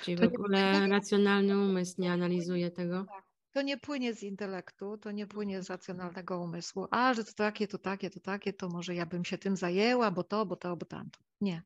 [0.00, 3.04] Czyli to w ogóle racjonalny umysł nie analizuje tego?
[3.04, 3.24] Tak.
[3.52, 6.86] To nie płynie z intelektu, to nie płynie z racjonalnego umysłu.
[6.90, 10.10] A, że to takie, to takie, to takie, to może ja bym się tym zajęła,
[10.10, 11.20] bo to, bo to, bo tamto.
[11.40, 11.62] Nie.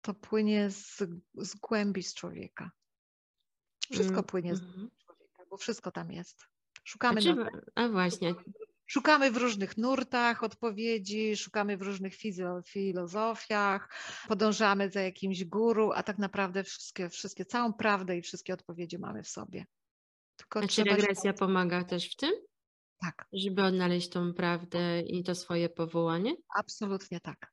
[0.00, 1.02] To płynie z,
[1.34, 2.70] z głębi z człowieka.
[3.92, 4.90] Wszystko mm, płynie z mm.
[5.04, 6.49] człowieka, bo wszystko tam jest.
[6.84, 7.20] Szukamy.
[7.20, 7.34] A, czy,
[7.74, 8.34] a właśnie.
[8.86, 12.14] Szukamy w różnych nurtach odpowiedzi, szukamy w różnych
[12.66, 13.88] filozofiach,
[14.28, 19.22] podążamy za jakimś guru, a tak naprawdę wszystkie, wszystkie, całą prawdę i wszystkie odpowiedzi mamy
[19.22, 19.66] w sobie.
[20.36, 21.38] Tylko a czy regresja się...
[21.38, 22.30] pomaga też w tym?
[23.00, 23.26] Tak.
[23.32, 26.34] Żeby odnaleźć tą prawdę i to swoje powołanie?
[26.58, 27.52] Absolutnie tak.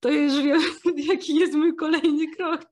[0.00, 0.60] To już wiem,
[1.12, 2.66] jaki jest mój kolejny krok.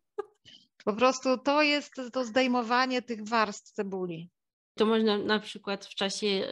[0.84, 4.30] Po prostu to jest to zdejmowanie tych warstw cebuli.
[4.74, 6.44] To można na przykład w czasie e,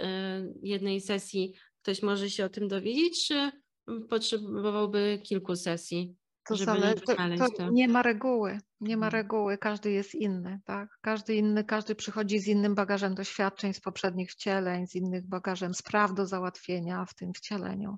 [0.63, 3.53] jednej sesji ktoś może się o tym dowiedzieć, czy
[4.09, 6.17] potrzebowałby kilku sesji?
[6.45, 7.15] To, zale, to,
[7.57, 9.23] to, nie ma reguły, nie ma hmm.
[9.23, 10.89] reguły, każdy jest inny, tak?
[11.01, 16.15] Każdy inny, każdy przychodzi z innym bagażem doświadczeń z poprzednich wcieleń, z innych bagażem spraw
[16.15, 17.97] do załatwienia w tym wcieleniu.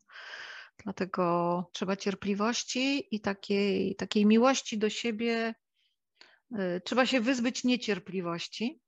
[0.84, 5.54] Dlatego trzeba cierpliwości i takiej, takiej miłości do siebie.
[6.52, 8.80] Y, trzeba się wyzbyć niecierpliwości,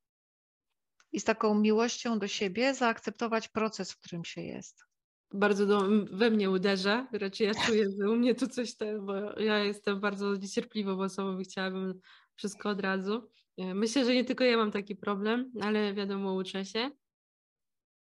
[1.17, 4.85] i z taką miłością do siebie zaakceptować proces, w którym się jest.
[5.33, 9.14] Bardzo do, we mnie uderza, raczej ja czuję, że u mnie tu coś, te, bo
[9.41, 12.01] ja jestem bardzo niecierpliwą osobą i chciałabym
[12.35, 13.31] wszystko od razu.
[13.57, 16.91] E, myślę, że nie tylko ja mam taki problem, ale wiadomo, uczę się.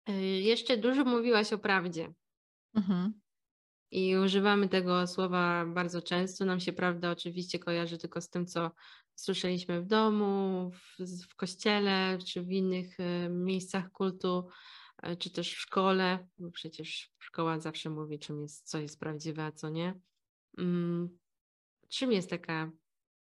[0.08, 2.14] E, jeszcze dużo mówiłaś o prawdzie.
[2.76, 3.14] Mhm.
[3.92, 6.46] I używamy tego słowa bardzo często.
[6.46, 8.72] Nam się prawda oczywiście kojarzy tylko z tym, co
[9.16, 14.48] słyszeliśmy w domu, w, w kościele, czy w innych e, miejscach kultu,
[15.04, 19.46] e, czy też w szkole, bo przecież szkoła zawsze mówi, czym jest, co jest prawdziwe,
[19.46, 20.00] a co nie.
[20.58, 21.18] Mm,
[21.90, 22.72] czym jest taka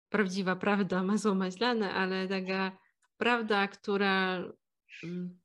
[0.10, 2.78] prawdziwa prawda, masło maślane, ale taka
[3.18, 4.44] prawda, która
[5.04, 5.40] mm,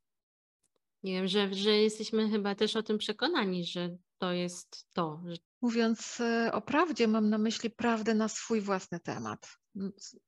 [1.02, 5.22] nie wiem, że, że jesteśmy chyba też o tym przekonani, że to jest to.
[5.60, 9.48] Mówiąc e, o prawdzie, mam na myśli prawdę na swój własny temat.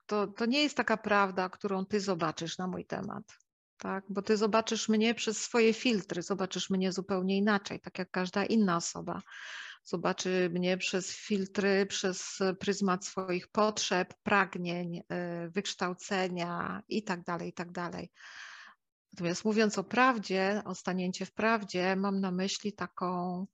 [0.06, 3.22] To, to nie jest taka prawda, którą ty zobaczysz na mój temat.
[3.76, 4.04] Tak?
[4.08, 8.76] Bo ty zobaczysz mnie przez swoje filtry, zobaczysz mnie zupełnie inaczej, tak jak każda inna
[8.76, 9.22] osoba.
[9.84, 17.52] Zobaczy mnie przez filtry, przez pryzmat swoich potrzeb, pragnień, e, wykształcenia i tak dalej, i
[17.52, 17.68] tak.
[19.12, 23.46] Natomiast mówiąc o prawdzie, o stanięcie w prawdzie, mam na myśli taką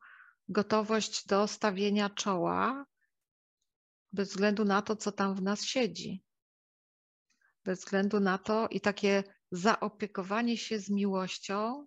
[0.49, 2.87] gotowość do stawienia czoła
[4.13, 6.23] bez względu na to, co tam w nas siedzi.
[7.65, 11.87] Bez względu na to i takie zaopiekowanie się z miłością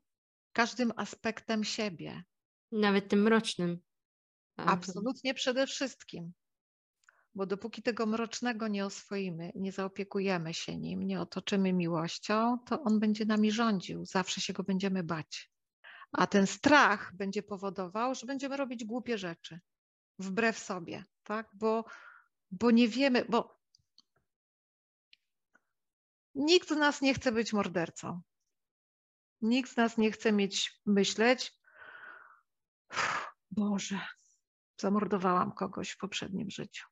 [0.53, 2.24] każdym aspektem siebie.
[2.72, 3.80] Nawet tym mrocznym.
[4.57, 6.34] Absolutnie przede wszystkim.
[7.36, 12.99] Bo dopóki tego mrocznego nie oswoimy, nie zaopiekujemy się nim, nie otoczymy miłością, to on
[12.99, 14.05] będzie nami rządził.
[14.05, 15.51] Zawsze się go będziemy bać.
[16.12, 19.60] A ten strach będzie powodował, że będziemy robić głupie rzeczy
[20.20, 21.49] wbrew sobie, tak?
[21.53, 21.86] Bo,
[22.51, 23.60] bo nie wiemy, bo
[26.36, 28.22] nikt z nas nie chce być mordercą.
[29.41, 31.53] Nikt z nas nie chce mieć, myśleć,
[33.51, 33.99] Boże,
[34.78, 36.86] zamordowałam kogoś w poprzednim życiu.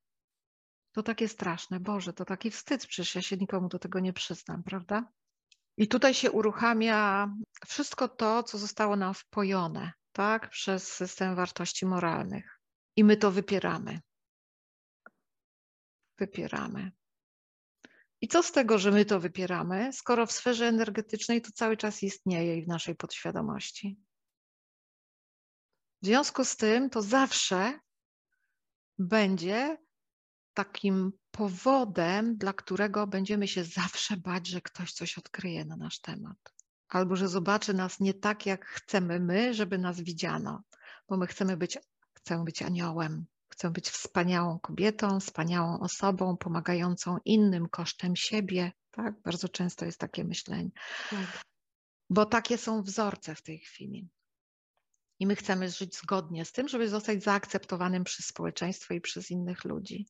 [0.91, 4.63] To takie straszne, Boże, to taki wstyd, przecież ja się nikomu do tego nie przyznam,
[4.63, 5.11] prawda?
[5.78, 7.32] I tutaj się uruchamia
[7.67, 12.59] wszystko to, co zostało nam wpojone tak, przez system wartości moralnych.
[12.95, 13.99] I my to wypieramy.
[16.19, 16.91] Wypieramy.
[18.21, 22.03] I co z tego, że my to wypieramy, skoro w sferze energetycznej to cały czas
[22.03, 23.97] istnieje i w naszej podświadomości?
[26.01, 27.80] W związku z tym to zawsze
[28.99, 29.78] będzie
[30.58, 36.38] takim powodem, dla którego będziemy się zawsze bać, że ktoś coś odkryje na nasz temat.
[36.89, 40.64] Albo że zobaczy nas nie tak, jak chcemy my, żeby nas widziano,
[41.10, 41.78] bo my chcemy być,
[42.14, 48.72] chcemy być aniołem, chcemy być wspaniałą kobietą, wspaniałą osobą, pomagającą innym kosztem siebie.
[48.91, 49.22] Tak?
[49.22, 50.70] Bardzo często jest takie myślenie.
[51.10, 51.41] Tak.
[52.10, 54.10] Bo takie są wzorce w tej chwili.
[55.20, 59.65] I my chcemy żyć zgodnie z tym, żeby zostać zaakceptowanym przez społeczeństwo i przez innych
[59.65, 60.07] ludzi.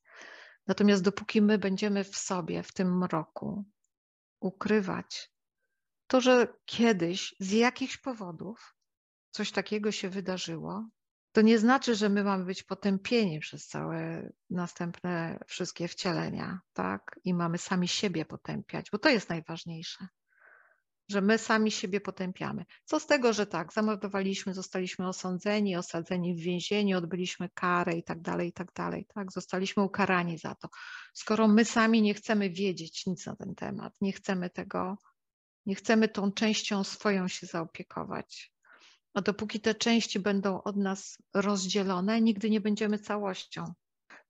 [0.68, 3.66] Natomiast dopóki my będziemy w sobie, w tym mroku,
[4.39, 5.32] ukrywać
[6.08, 8.76] to, że kiedyś z jakichś powodów
[9.32, 10.89] coś takiego się wydarzyło,
[11.32, 17.20] to nie znaczy, że my mamy być potępieni przez całe następne wszystkie wcielenia, tak?
[17.24, 20.08] I mamy sami siebie potępiać, bo to jest najważniejsze
[21.10, 22.66] że my sami siebie potępiamy.
[22.86, 28.22] Co z tego, że tak, zamordowaliśmy, zostaliśmy osądzeni, osadzeni w więzieniu, odbyliśmy karę i tak
[28.22, 29.32] dalej, i tak dalej, tak?
[29.32, 30.70] Zostaliśmy ukarani za to.
[31.14, 34.97] Skoro my sami nie chcemy wiedzieć nic na ten temat, nie chcemy tego,
[35.66, 38.51] nie chcemy tą częścią swoją się zaopiekować.
[39.14, 43.74] A dopóki te części będą od nas rozdzielone, nigdy nie będziemy całością.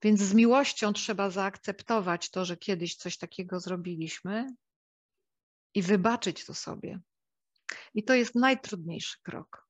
[0.02, 4.48] Więc z miłością trzeba zaakceptować to, że kiedyś coś takiego zrobiliśmy,
[5.74, 7.00] i wybaczyć to sobie.
[7.94, 9.68] I to jest najtrudniejszy krok.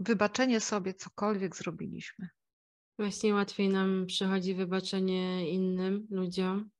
[0.00, 2.28] Wybaczenie sobie, cokolwiek zrobiliśmy.
[2.98, 6.70] Właśnie łatwiej nam przychodzi wybaczenie innym ludziom.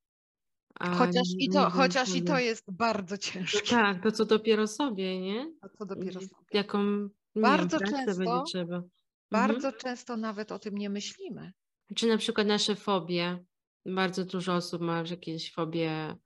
[0.81, 3.77] Chociaż, i to, chociaż i to jest bardzo ciężkie.
[3.77, 5.53] No tak, to co dopiero sobie, nie?
[5.61, 6.45] A co dopiero sobie.
[6.53, 8.77] Jaką bardzo wiem, często, będzie trzeba.
[8.77, 8.91] Mhm.
[9.31, 9.75] Bardzo mhm.
[9.81, 11.53] często nawet o tym nie myślimy.
[11.97, 13.45] Czy na przykład nasze fobie.
[13.87, 16.17] Bardzo dużo osób ma jakieś fobie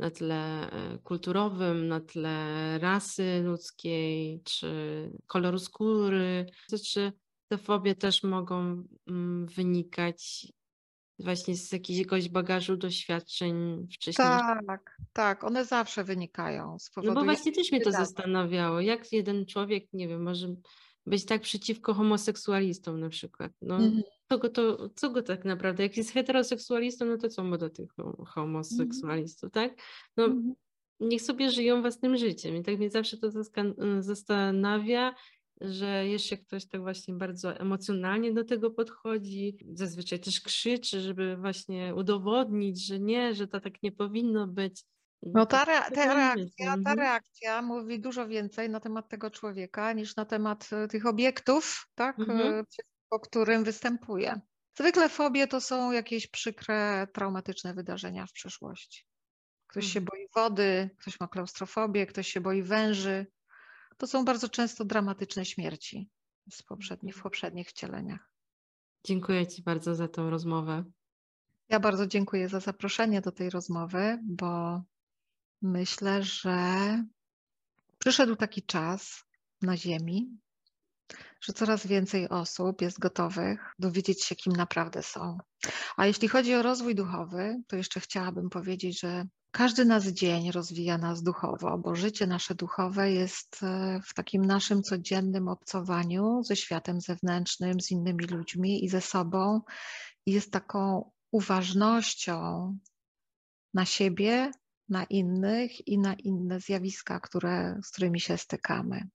[0.00, 4.70] na tle e, kulturowym, na tle rasy ludzkiej, czy
[5.26, 6.46] koloru skóry,
[6.92, 7.12] czy
[7.48, 10.46] te fobie też mogą mm, wynikać
[11.18, 14.46] właśnie z jakiegoś bagażu doświadczeń wcześniejszych.
[14.66, 17.14] Tak, tak, one zawsze wynikają z powodu.
[17.14, 20.54] No bo właśnie też mnie to zastanawiało, jak jeden człowiek, nie wiem, może
[21.06, 23.52] być tak przeciwko homoseksualistom na przykład.
[23.62, 24.02] No, mhm.
[24.30, 27.70] Co, go to, co go tak naprawdę, jak jest heteroseksualistą, no to co mu do
[27.70, 27.90] tych
[28.26, 29.68] homoseksualistów, mhm.
[29.68, 29.84] tak?
[30.16, 30.54] No, mhm.
[31.00, 33.30] niech sobie żyją własnym życiem i tak mnie zawsze to
[34.00, 35.14] zastanawia,
[35.60, 41.94] że jeszcze ktoś tak właśnie bardzo emocjonalnie do tego podchodzi, zazwyczaj też krzyczy, żeby właśnie
[41.94, 44.84] udowodnić, że nie, że to tak nie powinno być.
[45.22, 46.98] No ta, re, ta, reakcja, ta mhm.
[46.98, 52.18] reakcja mówi dużo więcej na temat tego człowieka niż na temat e, tych obiektów, tak,
[52.18, 52.40] mhm.
[52.40, 52.64] E,
[53.10, 54.40] po którym występuje.
[54.74, 59.04] Zwykle fobie to są jakieś przykre, traumatyczne wydarzenia w przeszłości.
[59.66, 59.92] Ktoś mhm.
[59.92, 63.26] się boi wody, ktoś ma klaustrofobię, ktoś się boi węży.
[63.96, 66.10] To są bardzo często dramatyczne śmierci
[66.50, 68.30] z poprzednich, w poprzednich wcieleniach.
[69.04, 70.84] Dziękuję Ci bardzo za tę rozmowę.
[71.68, 74.82] Ja bardzo dziękuję za zaproszenie do tej rozmowy, bo
[75.62, 77.04] Myślę, że
[77.98, 79.24] przyszedł taki czas
[79.62, 80.38] na Ziemi,
[81.40, 85.38] że coraz więcej osób jest gotowych dowiedzieć się, kim naprawdę są.
[85.96, 90.98] A jeśli chodzi o rozwój duchowy, to jeszcze chciałabym powiedzieć, że każdy nas dzień rozwija
[90.98, 97.00] nas duchowo, bo życie nasze duchowe jest e, w takim naszym codziennym obcowaniu ze światem
[97.00, 99.60] zewnętrznym, z innymi ludźmi i ze sobą.
[100.26, 102.78] Jest taką uważnością
[103.74, 104.50] na siebie,
[104.90, 109.08] na innych i na inne zjawiska, które, z którymi się stykamy.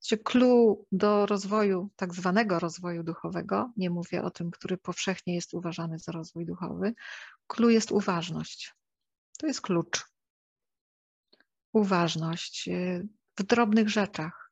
[0.00, 5.54] Znaczy, clue do rozwoju, tak zwanego rozwoju duchowego, nie mówię o tym, który powszechnie jest
[5.54, 6.94] uważany za rozwój duchowy,
[7.46, 8.74] clue jest uważność.
[9.38, 10.04] To jest klucz.
[11.72, 13.08] Uważność y,
[13.38, 14.45] w drobnych rzeczach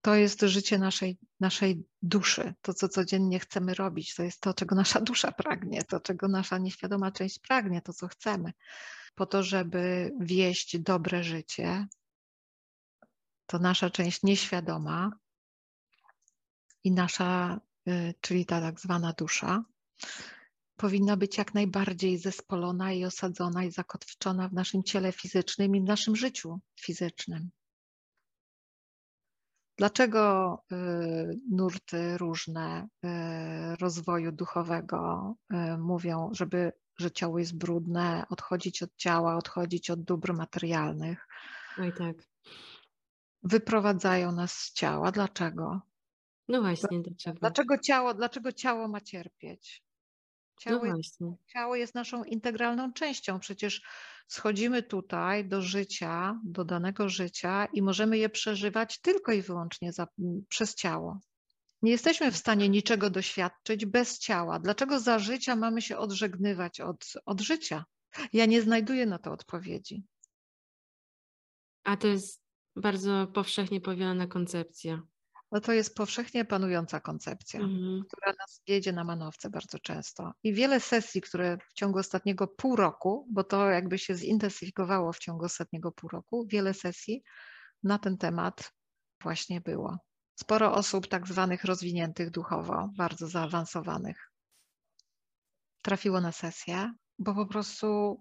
[0.00, 4.74] to jest życie naszej, naszej duszy, to co codziennie chcemy robić, to jest to, czego
[4.74, 8.52] nasza dusza pragnie, to czego nasza nieświadoma część pragnie, to co chcemy,
[9.14, 11.86] po to, żeby wieść dobre życie,
[13.46, 15.10] to nasza część nieświadoma
[16.84, 19.64] i nasza, y, czyli ta tak zwana dusza,
[20.76, 25.84] powinna być jak najbardziej zespolona i osadzona i zakotwiczona w naszym ciele fizycznym i w
[25.84, 27.50] naszym życiu fizycznym.
[29.78, 38.82] Dlaczego y, nurty różne y, rozwoju duchowego y, mówią, żeby, że ciało jest brudne, odchodzić
[38.82, 41.28] od ciała, odchodzić od dóbr materialnych?
[41.78, 42.16] Oj tak.
[43.42, 45.12] Wyprowadzają nas z ciała.
[45.12, 45.80] Dlaczego?
[46.48, 47.38] No właśnie, dlaczego?
[47.40, 49.87] Dlaczego ciało, dlaczego ciało ma cierpieć?
[50.60, 53.40] Ciało, no jest, ciało jest naszą integralną częścią.
[53.40, 53.82] Przecież
[54.28, 60.06] schodzimy tutaj do życia, do danego życia i możemy je przeżywać tylko i wyłącznie za,
[60.48, 61.20] przez ciało.
[61.82, 64.58] Nie jesteśmy w stanie niczego doświadczyć bez ciała.
[64.58, 67.84] Dlaczego za życia mamy się odżegnywać od, od życia?
[68.32, 70.02] Ja nie znajduję na to odpowiedzi.
[71.84, 72.42] A to jest
[72.76, 75.02] bardzo powszechnie powielana koncepcja.
[75.52, 78.02] No to jest powszechnie panująca koncepcja, mhm.
[78.08, 80.32] która nas wiedzie na manowce bardzo często.
[80.42, 85.18] I wiele sesji, które w ciągu ostatniego pół roku, bo to jakby się zintensyfikowało w
[85.18, 87.22] ciągu ostatniego pół roku, wiele sesji
[87.82, 88.72] na ten temat
[89.22, 89.98] właśnie było.
[90.40, 94.30] Sporo osób tak zwanych rozwiniętych duchowo, bardzo zaawansowanych,
[95.82, 98.20] trafiło na sesję, bo po prostu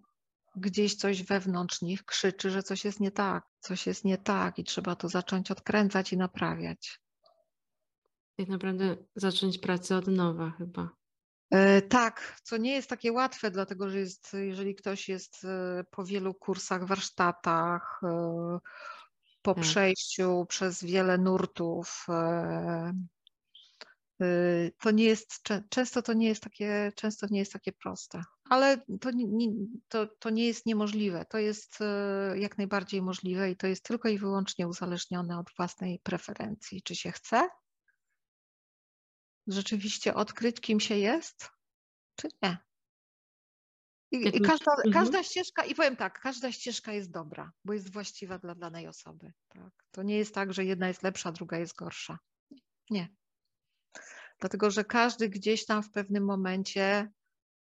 [0.55, 4.63] gdzieś coś wewnątrz nich krzyczy, że coś jest nie tak, coś jest nie tak i
[4.63, 6.99] trzeba to zacząć odkręcać i naprawiać.
[8.37, 10.89] Tak naprawdę zacząć pracę od nowa chyba.
[11.51, 16.05] E, tak, co nie jest takie łatwe, dlatego że jest, jeżeli ktoś jest e, po
[16.05, 18.59] wielu kursach, warsztatach, e,
[19.41, 19.63] po tak.
[19.63, 22.05] przejściu przez wiele nurtów,
[24.79, 29.11] to nie jest, często to nie jest takie, często nie jest takie proste, ale to
[29.11, 29.47] nie,
[29.87, 31.79] to, to nie jest niemożliwe, to jest
[32.35, 37.11] jak najbardziej możliwe i to jest tylko i wyłącznie uzależnione od własnej preferencji, czy się
[37.11, 37.49] chce,
[39.47, 41.49] rzeczywiście odkryć, kim się jest,
[42.15, 42.57] czy nie.
[44.11, 44.93] I, i każda, mhm.
[44.93, 49.33] każda ścieżka, i powiem tak, każda ścieżka jest dobra, bo jest właściwa dla danej osoby.
[49.49, 49.73] Tak?
[49.91, 52.19] To nie jest tak, że jedna jest lepsza, druga jest gorsza.
[52.89, 53.09] Nie.
[54.39, 57.11] Dlatego, że każdy gdzieś tam w pewnym momencie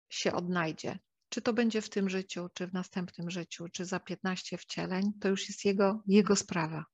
[0.10, 1.00] się odnajdzie.
[1.30, 5.30] Czy to będzie w tym życiu, czy w następnym życiu, czy za 15 wcieleń, to
[5.30, 6.86] już jest jego, jego sprawa.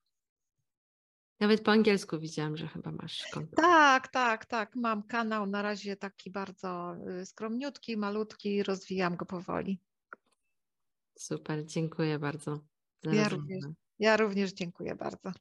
[1.42, 3.56] Nawet po angielsku widziałam, że chyba masz konto.
[3.56, 4.76] Tak, tak, tak.
[4.76, 9.80] Mam kanał na razie taki bardzo y, skromniutki, malutki, rozwijam go powoli.
[11.18, 12.60] Super, dziękuję bardzo.
[13.04, 13.64] Ja również,
[14.00, 15.32] ja również dziękuję bardzo.